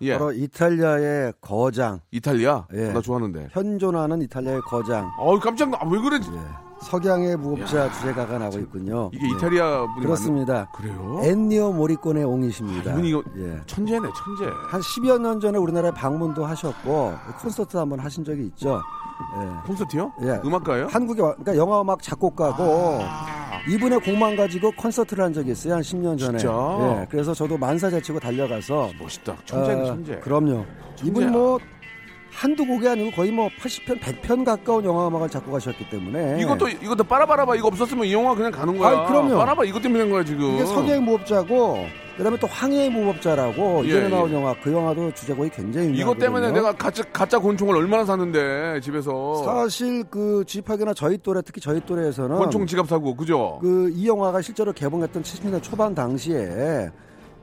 [0.06, 0.14] 예.
[0.14, 2.68] 바로 이탈리아의 거장, 이탈리아?
[2.74, 2.92] 예.
[2.94, 3.50] 나 좋아하는데.
[3.52, 6.18] 현존하는 이탈리아의 거장, 어우, 깜짝 놀, 아, 왜 그래?
[6.18, 9.10] 예, 석양의 무법자 주제가가 나고 있군요.
[9.14, 9.30] 이게 예.
[9.36, 10.70] 이탈리아 분이 그렇습니다.
[10.76, 11.20] 그래요?
[11.24, 12.92] 엔니오 모리꼬네 옹이십니다.
[12.92, 13.60] 아, 이분이 이거 예.
[13.66, 14.52] 천재네, 천재.
[14.70, 18.82] 한 10여 년 전에 우리나라에 방문도 하셨고 콘서트 한번 하신 적이 있죠.
[19.42, 19.68] 예.
[19.68, 20.12] 콘서트요?
[20.24, 20.40] 예.
[20.46, 20.88] 음악가요?
[20.92, 23.46] 한국의 와- 그러니까 영화 음악 작곡가고 아.
[23.70, 26.38] 이분의 곡만 가지고 콘서트를 한 적이 있어요 한 10년 전에.
[26.38, 26.54] 진짜?
[27.02, 27.08] 예.
[27.10, 29.36] 그래서 저도 만사 제치고 달려가서 멋있다.
[29.46, 30.16] 천재네, 어, 천재.
[30.20, 30.66] 그럼요.
[31.04, 31.58] 이분 뭐
[32.36, 37.06] 한두 곡이 아니고 거의 뭐 80편, 100편 가까운 영화 음악을 작곡 하셨기 때문에 이것도 이것도
[37.06, 38.90] 빠라바라바 이거 없었으면 이 영화 그냥 가는 거야.
[39.00, 39.38] 아이, 그럼요.
[39.38, 40.56] 빠라바 이것 때문에 된 거야 지금.
[40.56, 41.86] 이게 석양의 무법자고
[42.18, 44.10] 그다음에 또 황해의 무법자라고 예, 이전에 예.
[44.10, 46.02] 나온 영화 그 영화도 주제곡이 굉장히 유명하거든요.
[46.02, 51.62] 이것 때문에 내가 가짜 가짜 곤충을 얼마나 샀는데 집에서 사실 그 지파게나 저희 또래 특히
[51.62, 53.60] 저희 또래에서는 곤충 지갑 사고 그죠?
[53.62, 56.90] 그 이 영화가 실제로 개봉했던 70년대 초반 당시에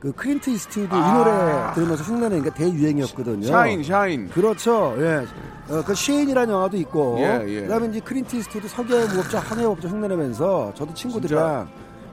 [0.03, 1.15] 그 크린트 이스트우드 이 아.
[1.17, 3.47] 노래 들으면서 흉내내는 게 대유행이었거든요.
[3.47, 4.29] 샤인 샤인.
[4.31, 4.97] 그렇죠.
[4.99, 5.25] 예.
[5.73, 7.61] 어, 그 쉐인이라는 영화도 있고 예, 예.
[7.63, 11.69] 그다음에 이제 크린트 이스트우드 석유의 무법자 항해의 법자 흉내내면서 저도 친구들이랑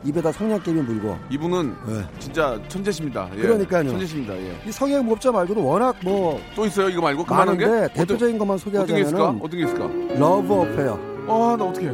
[0.06, 2.20] 입에다 성냥개비 물고 이분은 예.
[2.20, 3.28] 진짜 천재십니다.
[3.36, 3.42] 예.
[3.42, 3.90] 그러니까요.
[3.90, 4.36] 천재십니다.
[4.38, 4.56] 예.
[4.68, 7.66] 이 석양의 무법자 말고도 워낙 뭐 또 있어요 이거 말고 그만한 게?
[7.96, 9.30] 대표적인 것만 어떤, 어떤 게 있을까?
[9.30, 9.86] 어떤 게 있을까?
[10.20, 10.94] Love Affair.
[11.28, 11.92] 아 나 어떻게?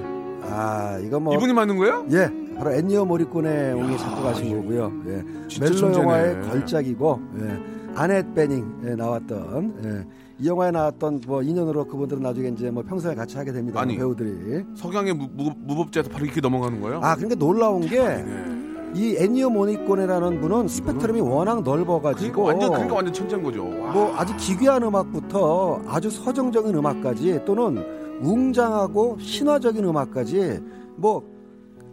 [0.48, 2.06] 아 이거 뭐 이분이 만든 거예요?
[2.12, 4.92] 예, 바로 엔니오 모리코네 옹이 작곡하신 거고요.
[5.08, 5.24] 예,
[5.60, 5.94] 멜로.
[5.94, 7.60] 영화의 걸작이고 예,
[7.96, 10.06] 아넷 베닝 예, 나왔던 예,
[10.40, 13.82] 이 영화에 나왔던 뭐 인연으로 그분들은 나중에 이제 뭐 평생을 같이 하게 됩니다.
[13.82, 13.98] 아니.
[13.98, 14.64] 배우들이.
[14.76, 17.00] 석양의 무, 무, 무 법자에서 바로 이렇게 넘어가는 거예요?
[17.04, 23.44] 아 그러니까 놀라운 게이 엔니오 모리코네라는 분은 스펙트럼이 워낙 그러니까 넓어가지고 완전 그러니까 완전 천재인
[23.44, 23.64] 거죠.
[23.64, 23.92] 와.
[23.92, 27.84] 뭐 아주 기괴한 음악부터 아주 서정적인 음악까지 또는
[28.22, 30.62] 웅장하고 신화적인 음악까지
[30.96, 31.35] 뭐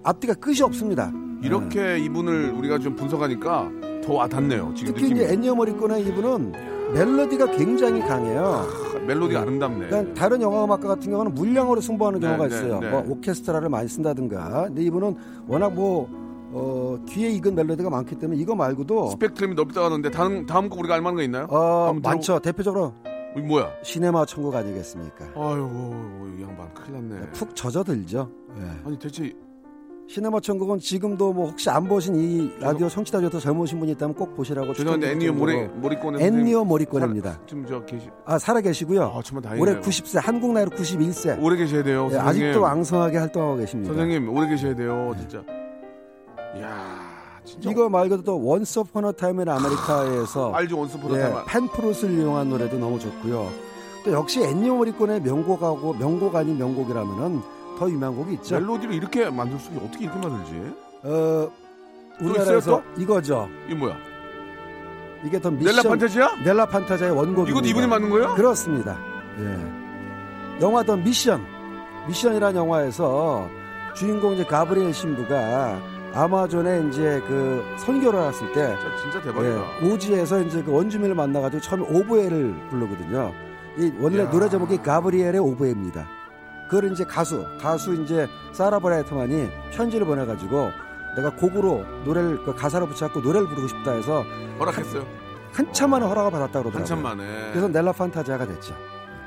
[0.03, 1.13] 앞뒤가 끝이 없습니다.
[1.43, 3.71] 이렇게 이분을 우리가 좀 분석하니까
[4.05, 4.73] 더 와닿네요.
[4.75, 5.21] 지금 특히 느낌이.
[5.25, 6.53] 이제 엔니오 모리코네 이분은
[6.95, 8.67] 멜로디가 굉장히 강해요.
[9.07, 9.87] 멜로디가 아름답네.
[9.89, 12.81] 그러니까 다른 영화 음악가 같은 경우는 물량으로 승부하는 네, 경우가 네, 있어요.
[12.81, 12.91] 네.
[12.91, 14.65] 뭐 오케스트라를 많이 쓴다든가.
[14.67, 15.17] 근데 이분은
[15.49, 16.09] 워낙 뭐
[16.55, 20.95] 어, 귀에 익은 멜로디가 많기 때문에 이거 말고도 스펙트럼이 넓다고 하는데 다음 다음 곡 우리가
[20.95, 21.47] 알만한 거 있나요?
[21.49, 22.39] 어, 많죠.
[22.41, 22.93] 대표적으로
[23.37, 23.71] 이거 뭐야?
[23.83, 25.25] 시네마 천국 아니겠습니까?
[25.35, 27.31] 아유 이 양반 큰일 났네.
[27.33, 28.31] 푹 젖어들죠.
[28.59, 28.87] 예.
[28.87, 29.33] 아니 대체
[30.09, 34.15] 시네마 천국은 지금도 뭐 혹시 안 보신 이 라디오 청취자 중에 더 젊으신 분이 있다면
[34.15, 37.41] 꼭 보시라고 죄송한데 엔니오 모리 모리꼬네 엔니오 모리꼬네입니다.
[37.47, 39.03] 좀저 계시 아 살아 계시고요.
[39.03, 39.63] 아 정말 다행이네요.
[39.77, 41.43] 올해 90세, 한국 나이로 91세.
[41.43, 42.11] 오래 계셔야 돼요.
[42.13, 42.17] 예.
[42.17, 43.95] 아직도 왕성하게 활동하고 계십니다.
[43.95, 45.15] 선생님 오래 계셔야 돼요.
[45.19, 45.43] 진짜.
[46.59, 46.99] 이야
[47.45, 47.71] 진짜.
[47.71, 52.19] 이거 말고도 또 Once Upon a Time in America에서 알죠 Once Upon 예, 다 팬플루트를
[52.19, 53.49] 이용한 노래도 너무 좋고요.
[54.05, 58.61] 또 역시 엔니오 모리코네의 명곡하고 명곡 아닌 명곡이라면은 더 유명한 곡이 있죠.
[58.61, 60.73] 멜로디를 이렇게 만들 수 있게 어떻게 이렇게 만들지?
[61.03, 61.51] 어,
[62.21, 63.49] 우리나라에서 이거죠.
[63.69, 63.97] 이 뭐야?
[65.25, 66.37] 이게 The Mission Nella Fantasia야?
[66.45, 67.51] Nella Fantasia의 원곡입니다.
[67.51, 68.35] 이것도 이분이 만든 거예요?
[68.37, 68.97] 그렇습니다.
[69.41, 70.63] 예.
[70.65, 71.45] 영화 The Mission
[72.07, 73.49] Mission이라는 영화에서
[73.95, 75.81] 주인공 이제 가브리엘 신부가
[76.15, 79.57] 아마존에 이제 그 선교를 왔을 때 진짜, 대박이다.
[79.83, 83.33] 예, 오지에서 이제 그 원주민을 만나가지고 처음에 오보에를 불거든요.
[83.79, 84.31] 이 원래 야.
[84.31, 86.07] 노래 제목이 가브리엘의 오보에입니다.
[86.69, 90.71] 그걸 이제 가수 가수 이제 사라 브라이트만이 편지를 보내가지고
[91.17, 94.25] 내가 곡으로 노래를 그 가사를 붙여갖고 노래를 부르고 싶다 해서
[94.59, 95.07] 허락했어요.
[95.53, 96.79] 한참 만에 허락을 받았다 그러더라고요.
[96.79, 97.51] 한참 만에.
[97.51, 98.75] 그래서 넬라 판타지아가 됐죠.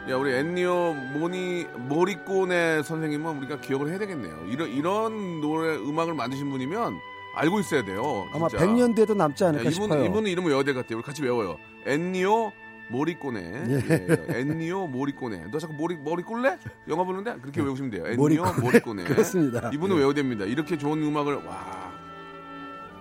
[0.10, 4.36] 야 우리 엔니오 모니 모리꼬네 선생님은 우리가 기억을 해야 되겠네요.
[4.48, 6.98] 이런 이런 노래 음악을 만드신 분이면
[7.36, 8.26] 알고 있어야 돼요.
[8.34, 8.66] 아마 진짜.
[8.66, 10.06] 100년 뒤에도 남지 야, 않을까 이분 싶어요.
[10.06, 10.98] 이분은 이름은 외워야 될 것 같아요.
[10.98, 11.58] 우리 같이 외워요.
[11.86, 12.52] 엔니오
[12.90, 13.64] 모리꼬네.
[13.90, 14.18] 예.
[14.40, 15.46] 엔니오 모리꼬네.
[15.52, 16.58] 너 자꾸 모리 머리 꼴래?
[16.88, 18.04] 영화 보는데 그렇게 외우시면 돼요.
[18.08, 19.04] 엔니오 모리꼬네.
[19.06, 19.70] 그렇습니다.
[19.74, 20.00] 이분은 예.
[20.00, 20.46] 외워야 됩니다.
[20.46, 21.92] 이렇게 좋은 음악을 와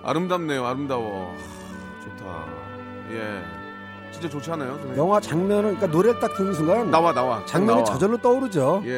[0.02, 0.64] 아름답네요.
[0.66, 1.34] 아름다워.
[1.34, 2.46] 하, 좋다.
[3.12, 3.42] 예.
[4.10, 4.72] 진짜 좋지 않아요?
[4.74, 4.96] 선생님?
[4.96, 7.44] 영화 장면은 그러니까 노래를 딱 듣는 순간 나와 나와.
[7.46, 7.84] 장면이 나와.
[7.84, 8.82] 저절로 떠오르죠.
[8.86, 8.90] 예,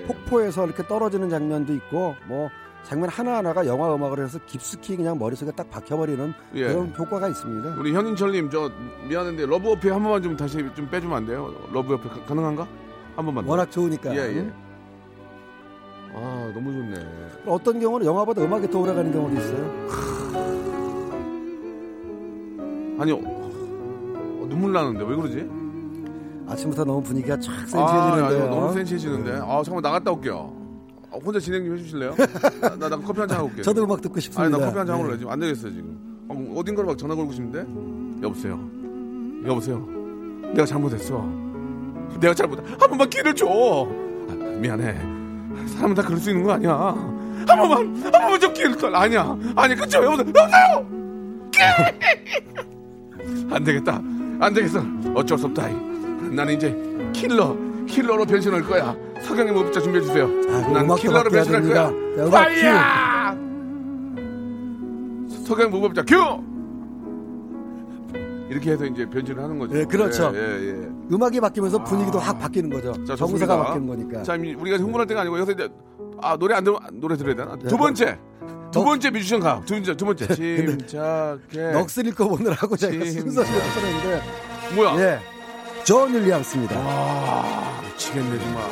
[0.00, 0.02] 예.
[0.06, 2.50] 폭포에서 이렇게 떨어지는 장면도 있고 뭐
[2.86, 6.68] 장면 하나하나가 영화 음악을 해서 깊숙이 그냥 머릿속에 딱 박혀버리는 예.
[6.68, 7.74] 그런 효과가 있습니다.
[7.80, 8.70] 우리 현인철님 저
[9.08, 11.52] 미안한데 Love Affair 한 번만 좀 다시 좀 빼주면 안 돼요?
[11.72, 12.62] Love Affair 가- 가능한가?
[13.16, 13.44] 한 번만.
[13.44, 13.50] 더.
[13.50, 14.14] 워낙 좋으니까.
[14.14, 14.52] 예 예.
[16.14, 16.94] 아 너무 좋네.
[17.46, 19.86] 어떤 경우는 영화보다 음악이 더 오래가는 경우도 있어요.
[23.00, 25.50] 아니 어, 어, 눈물 나는데 왜 그러지?
[26.48, 28.42] 아침부터 너무 분위기가 쫙 아, 센치해지는데요.
[28.44, 29.32] 아니, 너무 센치해지는데.
[29.42, 30.55] 아 잠깐 만 나갔다 올게요.
[31.16, 32.14] 아, 혼자 진행 좀 해주실래요?
[32.60, 33.62] 나, 나, 나 커피 한 잔 하고 올게요.
[33.62, 34.58] 저도 음악 듣고 아니 싶습니다.
[34.58, 35.08] 나 커피 한 잔 하고 네.
[35.10, 35.98] 올래 지금 안 되겠어요 지금.
[36.28, 37.64] 어, 어딘가로 막 전화 걸고 싶은데
[38.22, 38.60] 여보세요.
[39.46, 39.78] 여보세요.
[40.54, 41.24] 내가 잘못했어.
[42.20, 42.58] 내가 잘못.
[42.58, 43.46] 한 번만 기회를 줘.
[43.48, 44.94] 아, 미안해.
[45.68, 46.72] 사람은 다 그럴 수 있는 거 아니야.
[46.72, 48.88] 한 번만 한 번만 좀 기회를 줘.
[48.88, 49.36] 아니야.
[49.54, 50.26] 아니 그쵸 여보세요.
[50.28, 50.86] 여보세요.
[53.50, 54.00] 안 되겠다.
[54.40, 54.80] 안 되겠어.
[55.14, 55.68] 어쩔 수 없다.
[56.30, 56.76] 나는 이제
[57.12, 58.96] 킬러 킬러로 변신할 거야.
[59.22, 60.24] 서경의 모습자 준비해 주세요.
[60.48, 61.90] 아, 난 킬러로 변신할 됩니다.
[62.16, 62.30] 거야.
[62.30, 63.36] 파이야!
[65.46, 66.16] 서경 무법자 큐!
[68.50, 69.78] 이렇게 해서 이제 변신을 하는 거죠.
[69.78, 70.30] 예, 그렇죠.
[70.34, 70.88] 예, 예, 예.
[71.12, 72.92] 음악이 바뀌면서 분위기도 확 바뀌는 거죠.
[73.04, 73.56] 자, 정서가.
[73.64, 74.22] 바뀌는 거니까.
[74.22, 75.68] 자, 이- 우리가 흥분할 때가 아니고 여기서 이제
[76.22, 77.56] 아 노래 안 들으면 노래 들어야 되나?
[77.56, 78.18] 네, 두 번째,
[78.72, 79.60] 두 너- 번째 뮤지션 가.
[79.66, 80.26] 두 번째, 두 번째.
[80.34, 81.72] 침착해.
[81.72, 83.04] 넋을 잃어보느라고 제가 네.
[83.10, 84.22] 진- 순서를 못하는데
[84.76, 85.00] 뭐야?
[85.00, 85.18] 예,
[85.86, 86.74] 존 윌리엄스입니다.
[86.76, 88.62] 아 미치겠네 정말.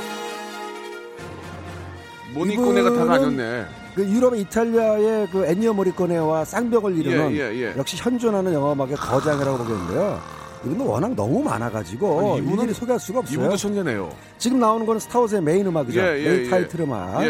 [2.35, 3.67] 다가 이분은 아니었네.
[3.95, 7.75] 그 유럽 이탈리아의 그 엔니오 모리코네와 쌍벽을 이루는 예, 예, 예.
[7.79, 10.21] 역시 현존하는 영화음악의 거장이라고 보겠는데요.
[10.65, 13.37] 이분도 워낙 너무 많아가지고 아니, 이분은- 소개할 수가 없어요.
[13.39, 14.11] 이분도 천재네요.
[14.39, 16.01] 지금 나오는 건 스타워즈의 메인 음악이죠.
[16.01, 16.51] 예, 예, 메인 예.
[16.51, 17.23] 타이틀 음악.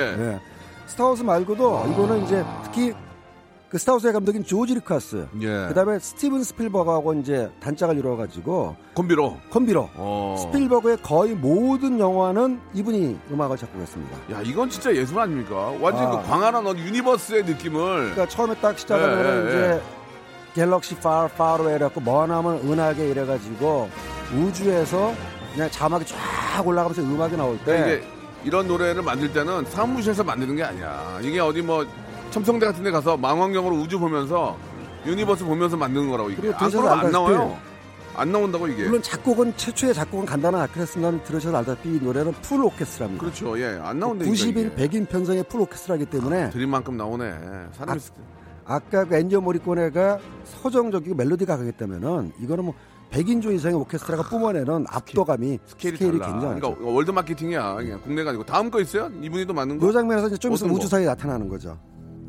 [0.86, 2.94] 스타워즈 말고도 이거는 이제 특히
[3.74, 5.26] 그 스타워즈의 감독인 조지 루카스.
[5.40, 5.66] 예.
[5.66, 9.36] 그다음에 스티븐 스필버그하고 이제 단짝을 이루어 가지고 콤비로.
[9.50, 10.36] 콤비로 어.
[10.38, 14.16] 스필버그의 거의 모든 영화는 이분이 음악을 작곡했습니다.
[14.30, 15.74] 야 이건 진짜 예술 아닙니까?
[15.80, 16.10] 완전 아.
[16.22, 19.82] 그 광활한 universe의 느낌을 그러니까 처음에 딱 시작하면 예, 예, 이제
[20.54, 23.90] galaxy far far away 이래갖고 머나먼 은하계 이래가지고
[24.36, 25.12] 우주에서
[25.52, 28.04] 그냥 자막이 쫙 올라가면서 음악이 나올 때
[28.44, 31.18] 이런 노래를 만들 때는 사무실에서 만드는 게 아니야.
[31.22, 31.84] 이게 어디 뭐
[32.34, 34.58] 첨성대 같은 데 가서 망원경으로 우주 보면서
[35.06, 36.40] universe 보면서 만드는 거라고 이게.
[36.40, 37.56] 그리고 안, 들으셔서 나와요.
[38.16, 38.82] 안 나온다고 이게.
[38.84, 43.20] 물론 작곡은 최초의 작곡은 간단한 아크레스만 들으셔서 알다시피 이 노래는 full 오케스트라입니다.
[43.20, 43.56] 그렇죠.
[43.60, 43.78] 예.
[43.80, 44.34] 안 나온다니까.
[44.34, 44.70] 90인, 이게.
[44.74, 47.34] 100인 편성의 full 오케스트라이기 때문에 드림 만큼 나오네.
[47.72, 48.00] 사람이
[48.64, 52.74] 아까 그 엔니오 모리코네가 서정적이고 멜로디가 강했다면은 이거는 뭐
[53.12, 56.18] 100인조 이상의 오케스트라가 뿜어내는 압도감이 스케일이, 스케일이.
[56.18, 56.60] 굉장하죠.
[56.60, 57.74] 그러니까 world 마케팅이야.
[57.76, 59.08] 그냥 국내가 아니고 다음 거 있어요?
[59.22, 59.88] 이분이 또 맞는 거?
[59.88, 60.74] 이 장면에서 이제 좀 있으면?
[60.74, 61.78] 우주선이 나타나는 거죠.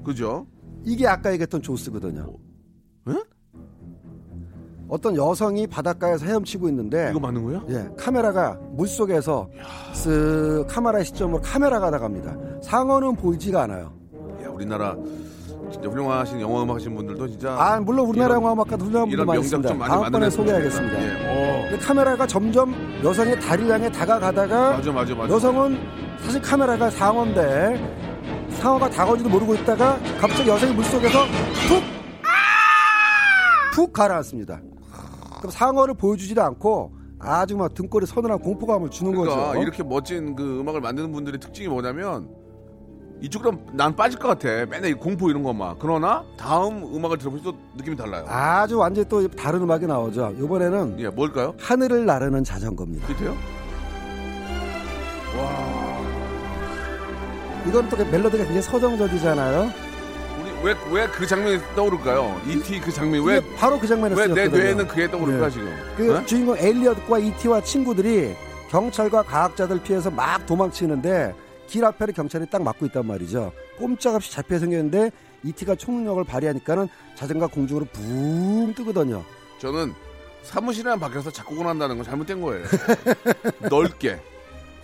[0.05, 0.47] 그죠?
[0.85, 2.33] 이게 아까 얘기했던 조스거든요.
[3.09, 3.13] 에?
[4.87, 7.63] 어떤 여성이 바닷가에서 헤엄치고 있는데 이거 맞는 거야?
[7.69, 9.49] 예, 카메라가 물 속에서
[9.93, 12.37] 쓱 카메라 시점으로 카메라가 나갑니다.
[12.61, 13.91] 상어는 보이지가 않아요.
[14.43, 14.95] 야, 우리나라
[15.71, 19.89] 진짜 훌륭하신 영화 음악 하신 분들도 진짜 아 물론 우리나라 영화 음악가도 훌륭한 분들 많이
[19.89, 21.01] 다음번에 소개하겠습니다.
[21.03, 21.69] 예.
[21.69, 25.33] 근데 카메라가 점점 여성의 다리를 향해 다가가다가 맞아 맞아 맞아.
[25.33, 25.79] 여성은
[26.19, 28.04] 사실 카메라가 상어인데
[28.65, 31.25] 상어가 다가오지도 모르고 있다가 갑자기 여성이 물속에서
[31.67, 31.83] 툭!
[33.75, 34.59] 푹 가라앉습니다.
[35.37, 39.61] 그럼 상어를 보여주지도 않고 아주 막 등골에 서늘한 공포감을 주는 그러니까 거죠.
[39.61, 42.27] 이렇게 멋진 그 음악을 만드는 분들의 특징이 뭐냐면
[43.21, 44.47] 이쪽으로 난 빠질 것 같아.
[44.65, 45.75] 맨날 이 공포 이런 것만.
[45.77, 48.25] 그러나 다음 음악을 들어보면 또 느낌이 달라요.
[48.27, 50.33] 아주 완전히 또 다른 음악이 나오죠.
[50.39, 51.53] 이번에는 예, 뭘까요?
[51.59, 53.09] 하늘을 나르는 자전거입니다.
[53.09, 53.35] 밑에요?
[57.67, 59.71] 이건 또 멜로디가 굉장히 서정적이잖아요.
[60.63, 62.41] 우리 왜왜그 장면이 떠오를까요?
[62.47, 62.79] E.T.
[62.79, 64.63] 그 장면이 왜 바로 그 장면에 왜내 쓰였거든요.
[64.63, 65.51] 뇌에는 그게 떠오를까 네.
[65.51, 65.75] 지금?
[65.97, 66.25] 그 어?
[66.25, 68.35] 주인공 엘리엇과 이티와 친구들이
[68.69, 71.33] 경찰과 과학자들 피해서 막 도망치는데
[71.67, 73.51] 길 앞에를 경찰이 딱 막고 있단 말이죠.
[73.77, 75.11] 꼼짝없이 잡혀 생겼는데
[75.43, 79.23] 이티가 총력을 발휘하니까는 자전거 공중으로 붕 뜨거든요.
[79.59, 79.93] 저는
[80.43, 82.65] 사무실이랑 밖에서 작곡을 한다는 건 잘못된 거예요.
[83.69, 84.19] 넓게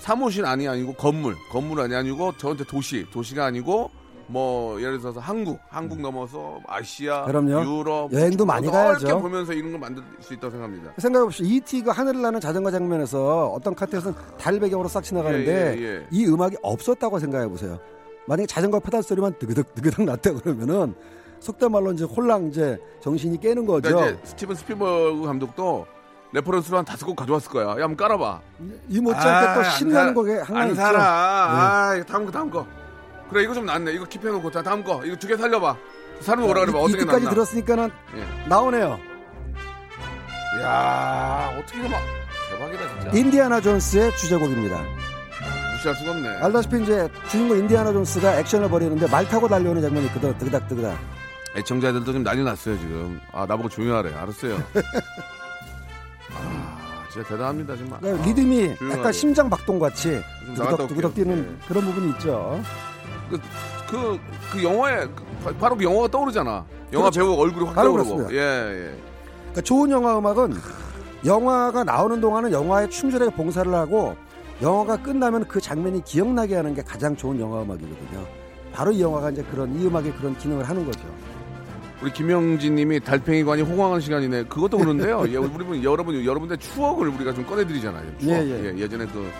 [0.01, 3.91] 사무실 아니 아니고 건물 건물 아니 아니고 저한테 도시 도시가 아니고
[4.25, 7.61] 뭐 예를 들어서 한국 한국 넘어서 아시아 그럼요.
[7.61, 9.19] 유럽 여행도 많이 넓게 가야죠.
[9.21, 10.93] 보면서 이런 걸 만들 수 있다고 생각합니다.
[10.97, 11.47] 생각해 봅시다.
[11.47, 16.07] 이티가 하늘을 나는 자전거 장면에서 어떤 컷에서는 달 배경으로 싹 지나가는데 예, 예, 예.
[16.09, 17.77] 이 음악이 없었다고 생각해 보세요.
[18.25, 20.95] 만약에 자전거 페달 소리만 드그덕 드그덕 났다 그러면은
[21.41, 23.89] 속된 말로 이제 홀랑 이제 정신이 깨는 거죠.
[23.89, 25.85] 그러니까 이제 스티븐 스필버그 감독도
[26.33, 27.65] reference로 한 다섯 곡 가져왔을 거야.
[27.67, 28.39] 야 한번 깔아봐.
[28.89, 30.81] 이 못지않게 아, 또안 신나는 사- 곡에 하나 안 있죠.
[30.81, 30.97] 살아.
[30.97, 31.03] 네.
[31.03, 32.65] 아, 이거 다음 거 다음 거.
[33.29, 33.93] 그래 이거 좀 낫네.
[33.93, 35.03] 이거 keep해놓고 자 다음 거.
[35.05, 35.75] 이거 두 개 살려봐.
[36.21, 36.77] 사람 오라 그래봐.
[36.79, 37.29] 이, 어떻게 이까지 낫나?
[37.31, 38.47] 들었으니까는 예.
[38.47, 38.99] 나오네요.
[40.61, 42.01] 야 어떻게 이거 막
[42.51, 43.17] 대박이다 진짜.
[43.17, 44.81] 인디아나 존스의 주제곡입니다.
[45.73, 46.29] 무시할 수가 없네.
[46.29, 50.37] 알다시피 이제 주인공 인디아나 존스가 액션을 벌이는데 말 타고 달려오는 장면이 있거든.
[50.37, 50.97] 뜨그닥 뜨그닥.
[51.55, 53.19] 애청자들도 좀 난리 났어요 지금.
[53.33, 54.13] 아 나보고 조용히 하래.
[54.13, 54.61] 알았어요.
[57.11, 57.99] 아 진짜 대단합니다 정말.
[58.05, 58.99] 아, 리듬이 조용하게.
[58.99, 61.25] 약간 심장 박동 같이 좀 나갔다 두구덕 두구덕 올게요.
[61.25, 61.67] 뛰는 예.
[61.67, 62.61] 그런 부분이 있죠.
[63.89, 64.19] 그,
[64.51, 66.65] 그 영화에 그, 바- 바로 그 영화가 떠오르잖아.
[66.93, 67.19] 영화 그렇죠.
[67.19, 68.27] 배우 얼굴이 확 떠오르고.
[68.33, 68.95] 예 예.
[69.41, 70.53] 그러니까 좋은 영화 음악은
[71.25, 74.15] 영화가 나오는 동안은 영화에 충실하게 봉사를 하고
[74.61, 78.25] 영화가 끝나면 그 장면이 기억나게 하는 게 가장 좋은 영화 음악이거든요.
[78.73, 80.99] 바로 이 영화가 이제 그런 이 음악이 그런 기능을 하는 거죠.
[82.01, 84.43] 우리 김영진님이 달팽이관이 호강하는 시간이네.
[84.45, 85.23] 그것도 그런데요.
[85.27, 88.17] 예, 우리 분 여러분 여러분들 추억을 우리가 좀 꺼내드리잖아요.
[88.19, 88.31] 추억.
[88.47, 88.89] 예, 예.
[88.89, 89.31] 전에그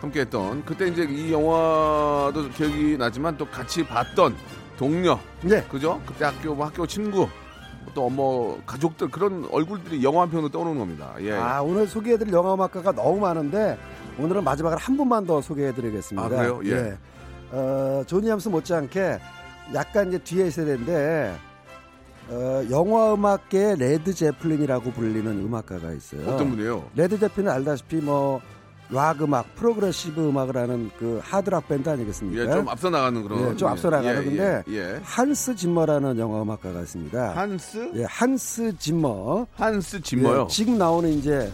[0.00, 4.34] 함께했던 그때 이제 이 영화도 기억이 나지만 또 같이 봤던
[4.76, 5.62] 동료, 네.
[5.70, 6.00] 그죠?
[6.06, 7.28] 그때 학교 뭐 학교 친구
[7.94, 11.14] 또뭐 가족들 그런 얼굴들이 영화 한 편으로 떠오르는 겁니다.
[11.20, 11.32] 예.
[11.32, 13.78] 아 오늘 소개해드릴 영화 음악가가 너무 많은데
[14.18, 16.26] 오늘은 마지막으로 한 분만 더 소개해드리겠습니다.
[16.26, 16.60] 아, 그래요?
[16.64, 16.96] 예.
[17.52, 19.18] 어, 존 윌리암스 못지않게
[19.74, 21.36] 약간 이제 뒤에 있어야 되는데
[22.30, 26.26] 어, 영화 음악계의 레드 제플린이라고 불리는 음악가가 있어요.
[26.28, 26.90] 어떤 분이에요?
[26.94, 28.40] 레드 제플린은 알다시피 뭐
[28.92, 32.42] 락 음악, progressive 음악을 하는 그 하드락 밴드 아니겠습니까?
[32.42, 33.52] 예, 좀 앞서 나가는 그런.
[33.52, 35.00] 예, 좀 앞서 나가는 예, 예, 예.
[35.04, 37.36] 한스 짐머라는 영화 음악가가 있습니다.
[37.36, 39.46] 한스 예, 한스 짐머.
[39.54, 40.42] 한스 짐머요.
[40.42, 41.50] 예, 지금 나오는 이제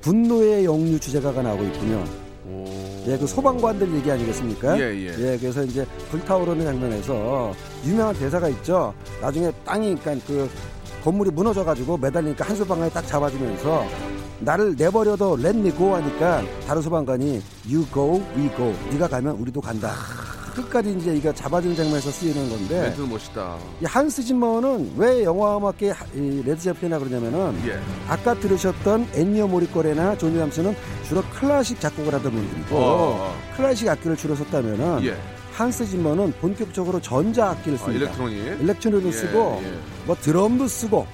[0.00, 2.04] 분노의 역류 주제가가 나오고 있군요.
[2.46, 2.64] 오.
[3.06, 4.80] 예, 그 소방관들 얘기 아니겠습니까?
[4.80, 5.36] 예, 예.
[5.38, 7.52] 그래서 이제 불타오르는 장면에서
[7.84, 8.94] 유명한 대사가 있죠.
[9.20, 10.50] 나중에 땅이, 그러니까 그
[11.02, 13.84] 건물이 무너져가지고 매달리니까 한 소방관이 딱 잡아주면서
[14.40, 18.74] 나를 내버려도 let me go 하니까 다른 소방관이 you go, we go.
[18.90, 19.92] 네가 가면 우리도 간다.
[20.54, 23.56] 끝까지 이제 이거 잡아주는 장면에서 쓰이는 건데 멘트는 멋있다.
[23.82, 27.80] 이 한스 짐머는 왜 영화 음악계 이 레드 제플린이라 그러냐면은 예.
[28.08, 30.76] 아까 들으셨던 엔니오 모리꼬네나 존 윌리암스는
[31.08, 33.34] 주로 클래식 작곡을 하던 분들이고 어.
[33.56, 35.16] 클래식 악기를 주로 썼다면은 예.
[35.54, 38.04] 한스 짐머는 본격적으로 전자 악기를 아, 씁니다.
[38.06, 38.60] electronic.
[38.60, 39.78] electronic을 예, 쓰고 예.
[40.04, 41.06] 뭐 드럼도 쓰고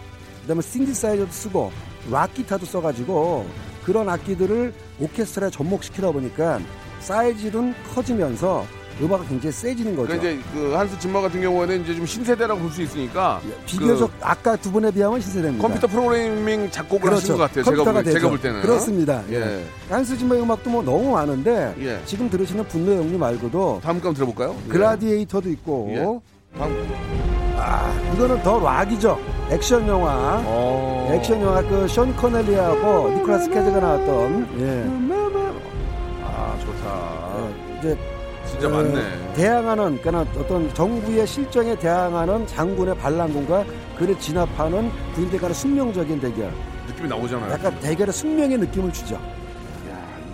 [0.42, 1.70] 그다음에 신디사이저도 쓰고
[2.10, 3.46] 락 기타도 써가지고
[3.84, 6.58] 그런 악기들을 오케스트라에 접목시키다 보니까
[7.00, 8.64] 사이즈는 커지면서
[9.00, 10.08] 음악이 굉장히 세지는 거죠.
[10.08, 14.56] 그러니까 이제 그 한스 짐머 같은 경우에는 이제 좀 신세대라고 볼 수 있으니까 비교적 아까
[14.56, 15.56] 두 분에 비하면 신세대입니다.
[15.62, 17.16] 그 컴퓨터 프로그래밍 작곡을 그렇죠.
[17.16, 17.64] 하신 것 같아요.
[17.64, 18.28] 제가 컴퓨터가 볼, 제가.
[18.28, 18.60] 볼 때는.
[18.62, 19.22] 그렇습니다.
[19.30, 19.34] 예.
[19.36, 19.64] 예.
[19.88, 22.00] 한스 짐머의 음악도 뭐 너무 많은데 예.
[22.04, 24.54] 지금 들으시는 분노의 역류 말고도 다음 거 한번 들어볼까요?
[24.66, 24.68] 예.
[24.70, 26.58] 글라디에이터도 있고 예.
[26.58, 27.54] 다음.
[27.56, 29.18] 아 이거는 더 락이죠.
[29.50, 30.42] 액션 영화.
[30.44, 31.10] 어.
[31.12, 34.84] 액션 영화 그 션 커넬리하고 니콜라스 케즈가 나왔던 예.
[36.24, 36.88] 아 좋다.
[36.88, 37.96] 어, 이제
[38.60, 39.32] 진짜 어, 많네.
[39.34, 43.64] 대항하는 그러니까 어떤 정부의 실정에 대항하는 장군의 반란군과
[43.96, 46.52] 그를 진압하는 군대 간의 숙명적인 대결.
[46.86, 47.52] 느낌이 나오잖아요.
[47.52, 49.14] 약간 대결의 숙명의 느낌을 주죠.
[49.14, 49.20] 야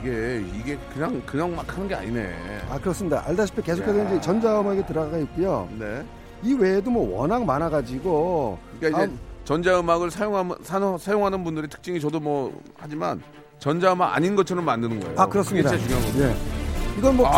[0.03, 2.35] 이게 이게 그냥 그냥 막 하는 게 아니네.
[2.69, 3.23] 아 그렇습니다.
[3.27, 4.05] 알다시피 계속해서 야.
[4.09, 5.69] 이제 전자음악이 들어가 있고요.
[5.79, 6.03] 네.
[6.43, 12.19] 이 외에도 뭐 워낙 많아가지고 그러니까 이제 아, 전자음악을 사용하는 사용- 사용하는 분들의 특징이 저도
[12.19, 13.23] 뭐 하지만
[13.61, 15.15] 전자음악 아닌 것처럼 만드는 거예요.
[15.17, 15.71] 아 그렇습니다.
[15.71, 16.31] 그게 제일 중요한.
[16.33, 16.56] 예.
[16.99, 17.31] 이건 뭐 아.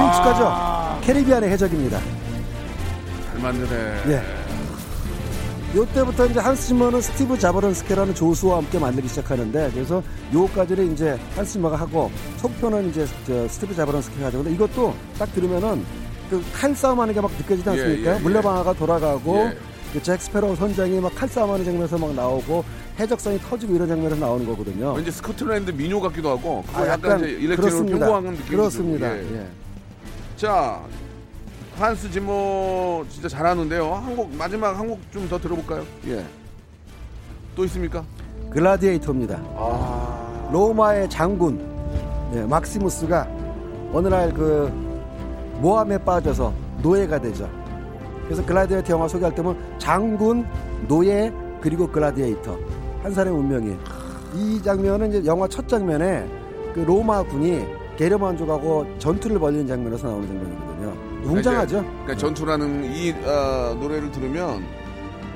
[1.01, 1.07] 빈축하죠.
[1.07, 2.01] 캐리비안의 해적입니다.
[3.33, 3.77] 잘 만드네.
[4.09, 4.23] 예.
[5.77, 11.77] 요때부터 이제 한스 짐머는 스티브 자브론스키라는 조수와 함께 만들기 시작하는데 그래서 요까지를 이제 한스 짐머가
[11.77, 14.38] 하고 속편은 이제 저 스티브 자브론스키가 하죠.
[14.38, 15.85] 근데 이것도 딱 들으면은
[16.31, 18.11] 그 칼 싸움하는 게 막 느껴지지 예, 않습니까?
[18.12, 18.18] 예, 예.
[18.21, 19.57] 물레방아가 돌아가고 예.
[19.92, 22.62] 그 잭스페로 선장이 막 칼싸움하는 장면에서 막 나오고
[22.99, 24.93] 해적선이 터지고 이런 장면에서 나오는 거거든요.
[24.93, 27.99] 왠지 스코틀랜드 민요 같기도 하고 아, 약간, 이제 일렉트로 그렇습니다.
[28.07, 29.17] 평범한 느낌이 그렇습니다.
[29.17, 29.21] 예.
[29.37, 29.47] 예.
[30.37, 30.81] 자
[31.77, 33.93] 한스 지모 진짜 잘하는데요.
[33.95, 35.85] 한곡 마지막 한 곡 좀 더 들어볼까요?
[36.09, 36.25] 예.
[37.55, 38.03] 또 있습니까?
[38.51, 39.41] 글라디에이터입니다.
[39.57, 41.61] 아 로마의 장군
[42.35, 43.29] 예, 막시무스가
[43.93, 44.71] 어느 날 그
[45.61, 47.49] 모함에 빠져서 노예가 되죠.
[48.25, 50.47] 그래서 글라디에이터 영화 소개할 때면 장군,
[50.87, 52.57] 노예 그리고 글라디에이터
[53.09, 53.77] 한 사람의 운명이
[54.35, 56.29] 이 장면은 이제 영화 첫 장면에
[56.75, 57.64] 그 로마 군이
[57.97, 60.94] 게르만족하고 전투를 벌이는 장면에서 나오는 장면이거든요.
[61.25, 61.83] 웅장하죠.
[61.83, 64.62] 그러니까 전투라는 이 어, 노래를 들으면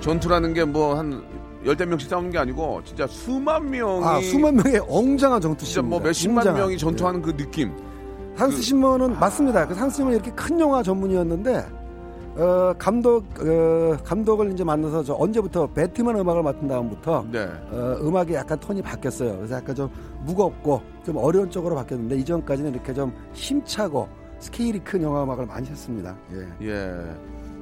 [0.00, 1.22] 전투라는 게 뭐 한
[1.64, 6.00] 열댓 명씩 싸우는 게 아니고 진짜 수만 명이 아 수만 명의 엉장한 전투 진짜 씬뭐
[6.00, 7.72] 몇십만 명이 전투하는 그 느낌.
[8.36, 9.66] 한스 그- 신머는 맞습니다.
[9.66, 11.64] 그 한스 신머는 이렇게 큰 영화 전문이었는데
[12.36, 17.44] 어, 감독 어, 감독을 이제 만나서 저 언제부터 배트맨 음악을 맡은 다음부터 네.
[17.70, 19.36] 어, 음악이 약간 톤이 바뀌었어요.
[19.36, 19.90] 그래서 약간 좀
[20.20, 26.16] 무겁고 좀 어려운 쪽으로 바뀌었는데 이전까지는 이렇게 좀 힘차고 스케일이 큰 영화 음악을 많이 했습니다.
[26.32, 26.68] 예.
[26.68, 27.16] 예.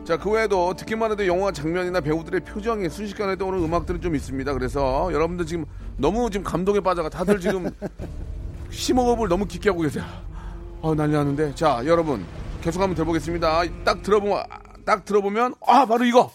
[0.04, 4.52] 자, 그 외에도 듣기만 해도 영화 장면이나 배우들의 표정이 순식간에 떠오르는 음악들은 좀 있습니다.
[4.54, 5.66] 그래서 여러분들 지금
[5.98, 7.70] 너무 지금 감동에 빠져가 다들 지금
[8.70, 10.04] 심호흡을 너무 깊게 하고 계세요.
[10.82, 11.54] 아, 난리 나는데.
[11.54, 12.24] 자, 여러분.
[12.62, 13.62] 계속 한번 들어보겠습니다.
[13.84, 14.44] 딱 들어보면,
[14.84, 16.30] 딱 들어보면, 아, 바로 이거!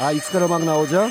[0.00, 0.96] 아 익숙한 음악 나오죠?
[1.02, 1.10] 야,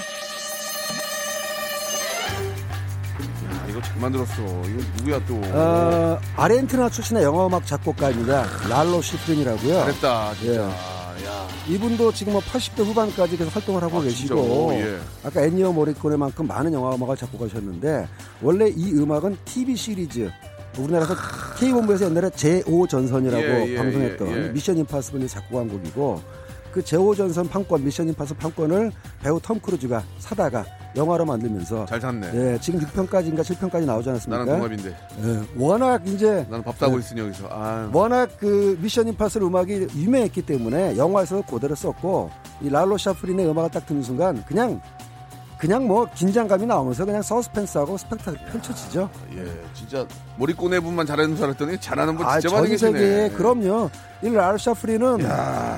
[3.69, 4.41] 이거 잘 만들었어.
[4.41, 5.41] 이거 누구야 또.
[5.51, 8.45] 어, 아르헨티나 출신의 영화 음악 작곡가입니다.
[8.69, 9.73] 랄로 시프린이라고요.
[9.73, 10.53] 잘했다, 진짜.
[10.53, 10.57] 예.
[10.57, 10.97] 야.
[11.67, 14.73] 이분도 지금 뭐 80대 후반까지 계속 활동을 하고 아, 계시고 진짜로?
[14.75, 14.99] 예.
[15.25, 18.07] 아까 애니어 모리코네만큼 많은 영화 음악을 작곡하셨는데
[18.41, 20.31] 원래 이 음악은 TV 시리즈
[20.81, 21.15] 우리나라에서
[21.57, 24.49] K본부에서 옛날에 제5전선이라고 예, 예, 방송했던 예, 예.
[24.49, 26.21] 미션 임파서블이 작곡한 곡이고
[26.71, 32.31] 그 제5전선 판권 미션 임파서 판권을 배우 톰 크루즈가 사다가 영화로 만들면서 잘 샀네.
[32.33, 34.45] 예, 지금 6편까지인가 7편까지 나오지 않았습니까?
[34.45, 34.89] 나는 동갑인데.
[35.23, 36.99] 예, 워낙 이제 나는 밥 사고 네.
[36.99, 37.47] 있으니 여기서.
[37.51, 42.29] 아 워낙 그 미션 임파서블 음악이 유명했기 때문에 영화에서 그대로 썼고
[42.61, 44.81] 이 랄로 쉬프린의 음악을 딱 듣는 순간 그냥
[45.57, 49.09] 그냥 뭐 긴장감이 나오면서 그냥 서스펜스하고 스펙타클 펼쳐지죠.
[49.35, 50.05] 예, 진짜
[50.37, 53.37] 모리꼬네 분만 잘하는 줄 알았더니 잘하는 분 아, 진짜 많이 전 세계에 계시네.
[53.37, 53.89] 그럼요.
[54.23, 55.17] 이 랄로 쉬프린은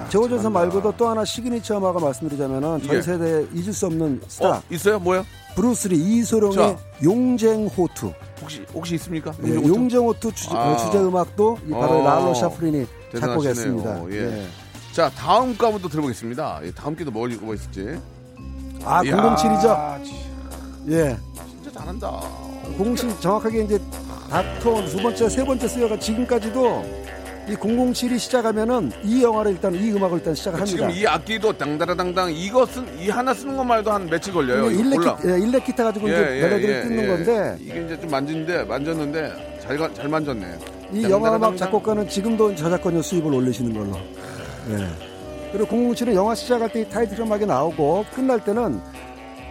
[0.09, 0.49] 제오전선 잘한다.
[0.49, 3.01] 말고도 또 하나 시그니처 음악을 말씀드리자면은 전 예.
[3.01, 4.99] 세대 잊을 수 없는 스타 어, 있어요?
[4.99, 5.25] 뭐요?
[5.55, 6.77] 브루스리 이소룡의 자.
[7.03, 8.13] 용쟁호투.
[8.41, 9.31] 혹시 혹시 있습니까?
[9.39, 9.75] 네, 용정호투?
[9.79, 10.77] 용쟁호투 주제, 아.
[10.77, 12.03] 주제 음악도 이 바로 어.
[12.03, 12.85] 랄로 샤프린이.
[13.17, 14.11] 작곡했습니다.
[14.11, 14.45] 예.
[14.93, 16.59] 자, 다음 또 들어보겠습니다.
[16.63, 17.97] 예, 다음 게도 뭐, 뭐 있을지.
[18.85, 20.03] 아, 이야, 007이죠.
[20.03, 20.13] 지-
[20.89, 21.17] 예.
[21.61, 22.21] 진짜 잘한다.
[22.77, 23.79] 007 정확하게 이제
[24.29, 26.85] 닥터 두 번째, 세 번째 쓰여가 지금까지도
[27.49, 30.87] 이 007이 시작하면은 이 영화를 일단 이 음악을 일단 시작을 합니다.
[30.87, 32.31] 지금 이 악기도 당다라당당
[32.67, 34.69] 쓴이 하나 쓰는 것만 해도 한 며칠 걸려요.
[34.69, 39.59] 일렉, 기, 예, 일렉 기타 가지고 이제 멜로디를 끊는 건데 이게 이제 좀 만지는데 만졌는데
[39.63, 40.59] 잘 가- 잘 만졌네.
[40.93, 41.57] 이 영화 음악.
[41.57, 43.97] 작곡가는 지금도 저작권료 수입을 올리시는 걸로.
[44.71, 45.08] 예.
[45.51, 48.79] 그리고 007은 영화 시작할 때이 타이틀 음악이 나오고 끝날 때는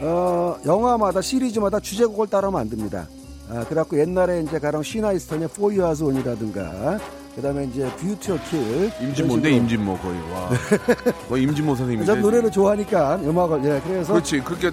[0.01, 3.09] 어, 영화마다 시리즈마다 주제곡을 안 됩니다.
[3.51, 6.99] 아, 그래갖고 옛날에 이제 가령 시나이스턴의 For You As On이라든가
[7.35, 9.51] 그다음에 이제 뷰티 Kill 임진모인데.
[9.51, 10.51] 임진모 거의 와.
[11.29, 12.07] 거의 임진모 선생님인데.
[12.07, 14.71] 전 노래를 좋아하니까 음악을 예 그래서 그렇지 그렇게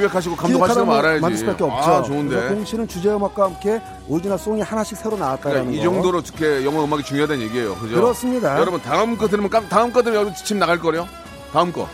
[0.00, 1.20] 기획하시고 감독하시면 알아야지.
[1.20, 1.90] 만들 수밖에 없죠.
[1.90, 2.48] 아 좋은데.
[2.48, 5.92] 공공칠은 주제 음악과 함께 original song이 하나씩 새로 나왔다라는 그러니까 이 거.
[5.92, 7.74] 정도로 이렇게 영화 음악이 중요하다는 얘기예요.
[7.76, 7.94] 그죠?
[7.96, 8.58] 그렇습니다.
[8.58, 11.08] 여러분 다음 거 들으면 깜, 다음 거 들으면 여러분 지침 나갈 거요.
[11.52, 11.88] 다음 거.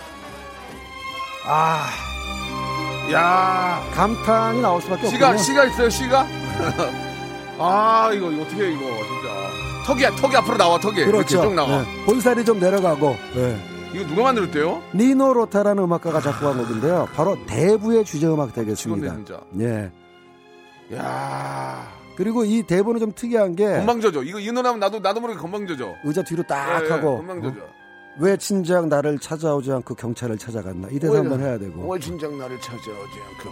[1.47, 1.87] 아
[3.11, 5.43] 야 감탄이 나올 수밖에 시가 없군요.
[5.43, 6.27] 시가 있어요 시가.
[7.59, 9.33] 아 이거 이거 어떻게 해 이거 진짜.
[9.87, 11.43] 턱이 턱이 앞으로 나와 턱이 이렇게 그렇죠.
[11.43, 11.83] 쭉 나와.
[11.83, 12.05] 네.
[12.07, 13.72] 볼살이 좀 내려가고 네.
[13.95, 14.83] 이거 누가 만들었대요?
[14.95, 17.09] 니노 로타라는 음악가가 작곡한 곡인데요.
[17.15, 19.15] 바로 대부의 주제 음악 되겠습니다.
[19.15, 19.41] 진짜.
[19.61, 19.91] 예.
[20.97, 24.23] 야 그리고 이 대부는 좀 특이한 게 건방져져.
[24.23, 25.95] 이거 이 노래하면 나도 나도 모르게 건방져져.
[26.05, 27.61] 의자 뒤로 딱 예, 예, 하고 건방져져.
[27.61, 27.69] 어?
[28.21, 32.61] 왜 친정 나를 찾아오지 않고 경찰을 찾아갔나 이 대사 한번 해야 되고 왜 진작 나를
[32.61, 33.51] 찾아오지 않고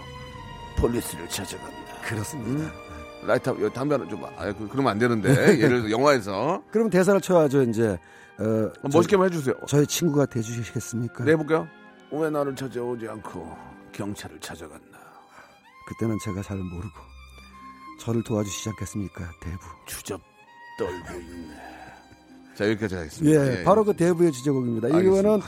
[0.77, 1.71] 폴리스를 찾아갔나.
[2.03, 2.71] 그렇습니다.
[3.25, 5.29] 라이트 여- 담배 하나 좀 아, 그, 그러면 안 되는데
[5.61, 7.99] 예를 들어 영화에서 그럼 대사를 쳐야죠 이제.
[8.41, 9.55] 어, 멋있게 한번 해주세요.
[9.61, 11.23] 저, 저의 친구가 돼주시겠습니까?
[11.23, 11.67] 네 해볼까요?
[12.11, 13.55] 왜 나를 찾아오지 않고
[13.93, 14.97] 경찰을 찾아갔나?
[15.87, 16.93] 그때는 제가 잘 모르고
[17.99, 19.59] 저를 도와주시지 않겠습니까, 대부.
[19.85, 20.19] 주접
[20.77, 21.55] 떨고 있네.
[22.55, 23.59] 자 여기까지 하겠습니다.
[23.59, 24.87] 예, 바로 그 대부의 주제곡입니다.
[24.89, 25.41] 이거는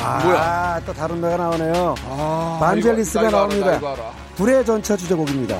[0.00, 0.82] 아, 뭐야?
[0.86, 1.94] 또 다른 데가 나오네요.
[2.06, 3.66] 아, 반젤리스가 나 알아, 나옵니다.
[3.70, 4.12] 나 이거 알아.
[4.36, 5.56] 불의 전차 주제곡입니다.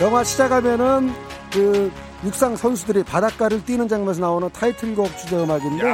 [0.00, 1.12] 영화 시작하면은
[1.52, 1.90] 그
[2.24, 5.86] 육상 선수들이 바닷가를 뛰는 장면에서 나오는 타이틀곡 주제 음악인데,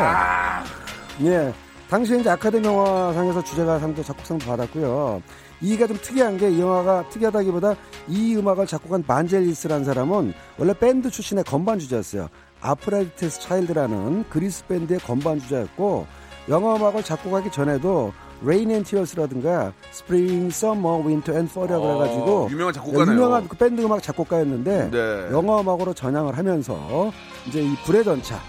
[1.22, 1.54] 예,
[1.88, 5.22] 당시에 이제 아카데미 영화상에서 주제가 상도 작곡상도 받았고요.
[5.60, 7.76] 이가 좀 특이한 게 이 영화가 특이하다기보다
[8.08, 12.28] 이 음악을 작곡한 반젤리스라는 사람은 원래 밴드 출신의 건반 주자였어요.
[12.60, 16.06] 아프라디테스 차일드라는 그리스 밴드의 건반 주자였고
[16.48, 18.12] 영화 음악을 작곡하기 전에도
[18.42, 23.14] Rain and Tears라든가 Spring, Summer, Winter and Fall이라고 어, 해가지고 유명한 작곡가네요.
[23.14, 25.28] 유명한 그 밴드 음악 작곡가였는데 네.
[25.32, 27.12] 영화 음악으로 전향을 하면서
[27.46, 28.40] 이제 이 불의 전차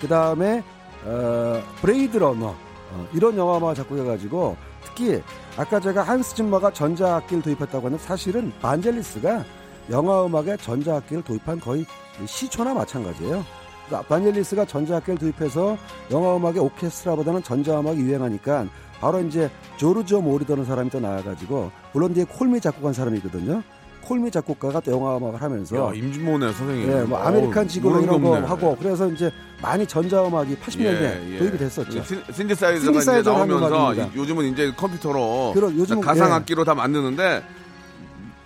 [0.00, 0.62] 그 다음에
[1.04, 2.54] 어, 블레이드 러너
[2.92, 5.22] 어, 이런 영화 음악을 작곡해가지고 특히
[5.56, 9.44] 아까 제가 한스 짐머가 전자악기를 도입했다고 하는 사실은 반젤리스가
[9.90, 11.84] 영화 음악에 전자악기를 도입한 거의
[12.26, 13.44] 시초나 마찬가지예요.
[13.86, 15.76] 그러니까 반젤리스가 전자악기를 도입해서
[16.10, 18.66] 영화 음악의 오케스트라보다는 전자음악이 유행하니까
[19.00, 21.70] 바로 이제 조르조 모로더라는 사람이 또 나와가지고
[22.14, 23.62] 뒤에 Call Me 작곡한 사람이거든요.
[24.02, 26.88] Call Me 작곡가가 또 영화 음악을 하면서 야, 임진모네 선생님.
[26.92, 28.46] 예, 뭐 아메리칸 모르는 이런 게거 없네.
[28.46, 31.38] 하고 그래서 이제 많이 전자음악이 80년대 예, 예.
[31.38, 32.02] 도입이 됐었죠.
[32.04, 33.94] 신- 신디사이저가 이제 나오면서.
[33.94, 36.32] 이- 요즘은 이제 컴퓨터로 그런- 요즘은- 가상 예.
[36.34, 37.42] 악기로 다 만드는데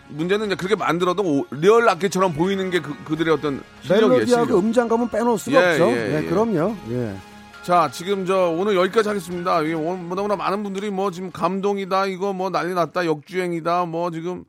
[0.08, 4.08] 문제는 이제 그렇게 만들어도 오- real 악기처럼 보이는 게 그, 그들의 어떤 실력이에요.
[4.08, 4.58] 멜로디하고 실력.
[4.58, 5.90] 음장감은 빼놓을 수가 예, 없죠.
[5.90, 6.28] 예, 예, 예.
[6.28, 6.74] 그럼요.
[6.90, 7.14] 예.
[7.62, 9.60] 자, 지금 저 오늘 여기까지 하겠습니다.
[9.62, 14.44] 이게 오늘 너무나 많은 분들이 뭐 지금 감동이다, 이거 뭐 난리 났다, 역주행이다, 뭐 지금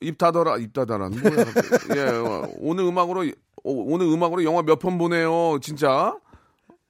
[0.00, 1.08] 입 닫아라, 입 닫아라.
[1.10, 1.98] 뭐야, 갑자기.
[1.98, 3.32] 예, 어, 오늘 음악으로 어,
[3.64, 6.16] 오늘 음악으로 영화 몇 편 보내요, 진짜.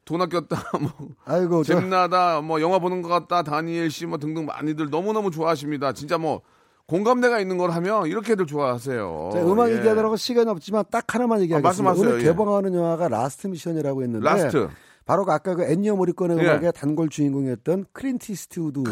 [0.04, 0.90] 돈 아꼈다, 뭐
[1.24, 5.32] 아이고 저 재미나다, 뭐 영화 보는 것 같다, 다니엘 씨 뭐 등등 많이들 너무 너무
[5.32, 5.92] 좋아하십니다.
[5.94, 6.42] 진짜 뭐
[6.86, 9.30] 공감대가 있는 걸 하면 이렇게들 좋아하세요.
[9.32, 9.78] 자, 음악 예.
[9.78, 11.66] 얘기하느라고 시간이 없지만 딱 하나만 얘기하겠습니다.
[11.68, 12.24] 말씀하세요, 오늘 예.
[12.26, 14.68] 개봉하는 영화가 라스트 미션이라고 했는데 라스트.
[15.06, 16.42] 바로 그 아까 그 엔니오 모리꼬네의 예.
[16.42, 18.84] 음악의 단골 주인공이었던 클린트 이스트우드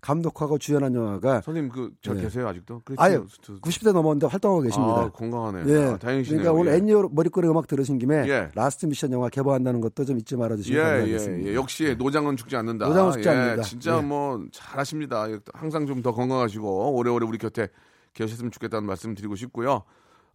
[0.00, 2.22] 감독하고 주연한 영화가 선생님 그잘 예.
[2.22, 2.80] 계세요 아직도?
[2.84, 3.26] 크리스티안
[3.60, 4.92] 90대 넘었는데 활동하고 계십니다.
[5.02, 5.64] 아, 건강하네요.
[5.68, 5.84] 예.
[5.84, 6.40] 아, 다행이시네요.
[6.42, 6.76] 그러니까 오늘 예.
[6.78, 8.48] 엔니오 모리꼬네의 음악 들으신 김에 예.
[8.54, 11.50] 라스트 미션 영화 개봉한다는 것도 좀 잊지 말아주시면 예, 예, 감사하겠습니다.
[11.50, 11.54] 예.
[11.54, 12.88] 역시 노장은 죽지 않는다.
[12.88, 13.62] 노장은 죽지 예, 않는다.
[13.62, 14.00] 진짜 예.
[14.02, 15.26] 뭐 잘하십니다.
[15.52, 17.68] 항상 좀 더 건강하시고 오래오래 우리 곁에
[18.14, 19.84] 계셨으면 좋겠다는 말씀 드리고 싶고요.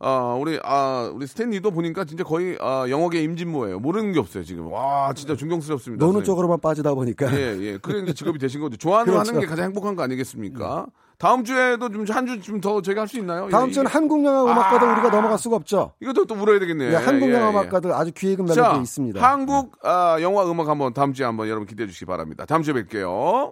[0.02, 3.80] 아, 우리 아, 우리 스탠리도 보니까 진짜 거의 아, 영화계 임진모예요.
[3.80, 4.72] 모르는 게 없어요, 지금.
[4.72, 6.06] 와, 진짜 존경스럽습니다.
[6.06, 6.24] 노는.
[6.24, 7.78] 쪽으로만 빠지다 보니까 예, 예.
[7.78, 8.78] 그래 이제 직업이 되신 거죠.
[8.78, 9.30] 좋아하는 그렇죠.
[9.30, 10.86] 하는 게 가장 행복한 거 아니겠습니까?
[11.18, 13.50] 다음 주에도 좀 한 주 좀 더 저희가 할 수 있나요?
[13.50, 14.94] 다음 예, 주는 한국 영화 음악가들 아.
[14.94, 15.92] 우리가 넘어갈 수가 없죠.
[16.02, 16.92] 이것도 또 물어야 되겠네요.
[16.92, 17.50] 예, 한국 예, 영화 예.
[17.52, 19.22] 음악가들 아주 귀 익은 자, 멜로디 있습니다.
[19.22, 22.46] 한국 아, 영화 음악 한번 다음 주에 한번 여러분 기대해 주시기 바랍니다.
[22.46, 23.52] 다음 주에 뵐게요.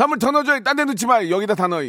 [0.00, 0.60] 선물 더 넣어줘.
[0.60, 1.28] 딴데 넣지 마.
[1.28, 1.82] 여기다 다 넣어.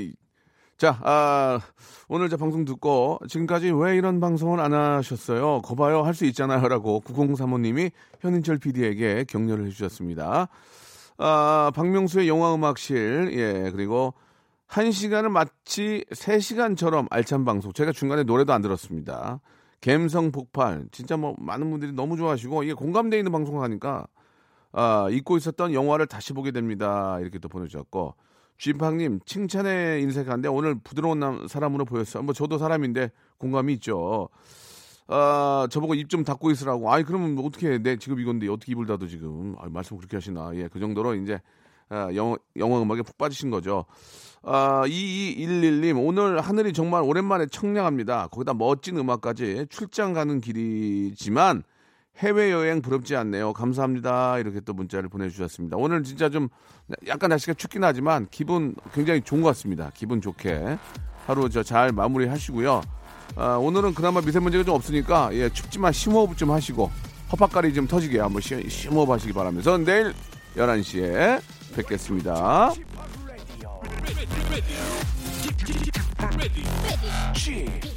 [0.78, 1.62] 자, 아,
[2.10, 5.62] 오늘 저 방송 듣고 지금까지 왜 이런 방송을 안 하셨어요?
[5.62, 6.02] 거봐요.
[6.02, 6.68] 할 수 있잖아요.
[6.68, 7.90] 라고 9035님이
[8.20, 10.50] 현인철 PD에게 격려를 해주셨습니다.
[11.20, 14.14] 아, 박명수의 영화음악실, 예, 그리고
[14.68, 17.72] 한 시간을 마치 세 시간처럼 알찬 방송.
[17.72, 19.40] 제가 중간에 노래도 안 들었습니다.
[19.80, 20.84] 갬성 폭발.
[20.92, 24.06] 진짜 뭐 많은 분들이 너무 좋아하시고 이게 공감대 있는 방송을 하니까
[24.74, 27.18] 아, 잊고 있었던 영화를 다시 보게 됩니다.
[27.20, 28.16] 이렇게 또 보내주셨고
[28.58, 32.24] 쥐팡님 칭찬의 인색한데 오늘 부드러운 남, 사람으로 보였어요.
[32.24, 34.30] 뭐 저도 사람인데 공감이 있죠.
[35.08, 36.92] 아, 저보고 입 좀 닫고 있으라고.
[36.92, 37.78] 아이 그러면 뭐 어떻게 해?
[37.80, 39.56] 내 지금 이건데 어떻게 입을 닫어 지금?
[39.60, 40.52] 아, 말씀 그렇게 하시나?
[40.56, 41.40] 예, 그 정도로 이제
[41.90, 43.86] 아, 영화 영화 음악에 푹 빠지신 거죠.
[44.44, 48.28] 아, 2211님 오늘 하늘이 정말 오랜만에 청량합니다.
[48.28, 51.64] 거기다 멋진 음악까지 출장 가는 길이지만
[52.18, 53.54] 해외여행 부럽지 않네요.
[53.54, 54.38] 감사합니다.
[54.40, 55.78] 이렇게 또 문자를 보내주셨습니다.
[55.78, 56.50] 오늘 진짜 좀
[57.08, 59.92] 약간 날씨가 춥긴 하지만 기분 굉장히 좋은 것 같습니다.
[59.94, 60.78] 기분 좋게
[61.26, 62.82] 하루 저 잘 마무리 하시고요.
[63.38, 66.92] 아, 오늘은 그나마 미세먼지가 좀 없으니까 예, 춥지만 심호흡 좀 하시고
[67.32, 70.14] 허파까리 좀 터지게 한번 시, 심호흡 하시기 바라면서 내일
[70.58, 71.42] 11시에
[71.76, 72.74] 뵙겠습니다.
[76.22, 77.91] Ready.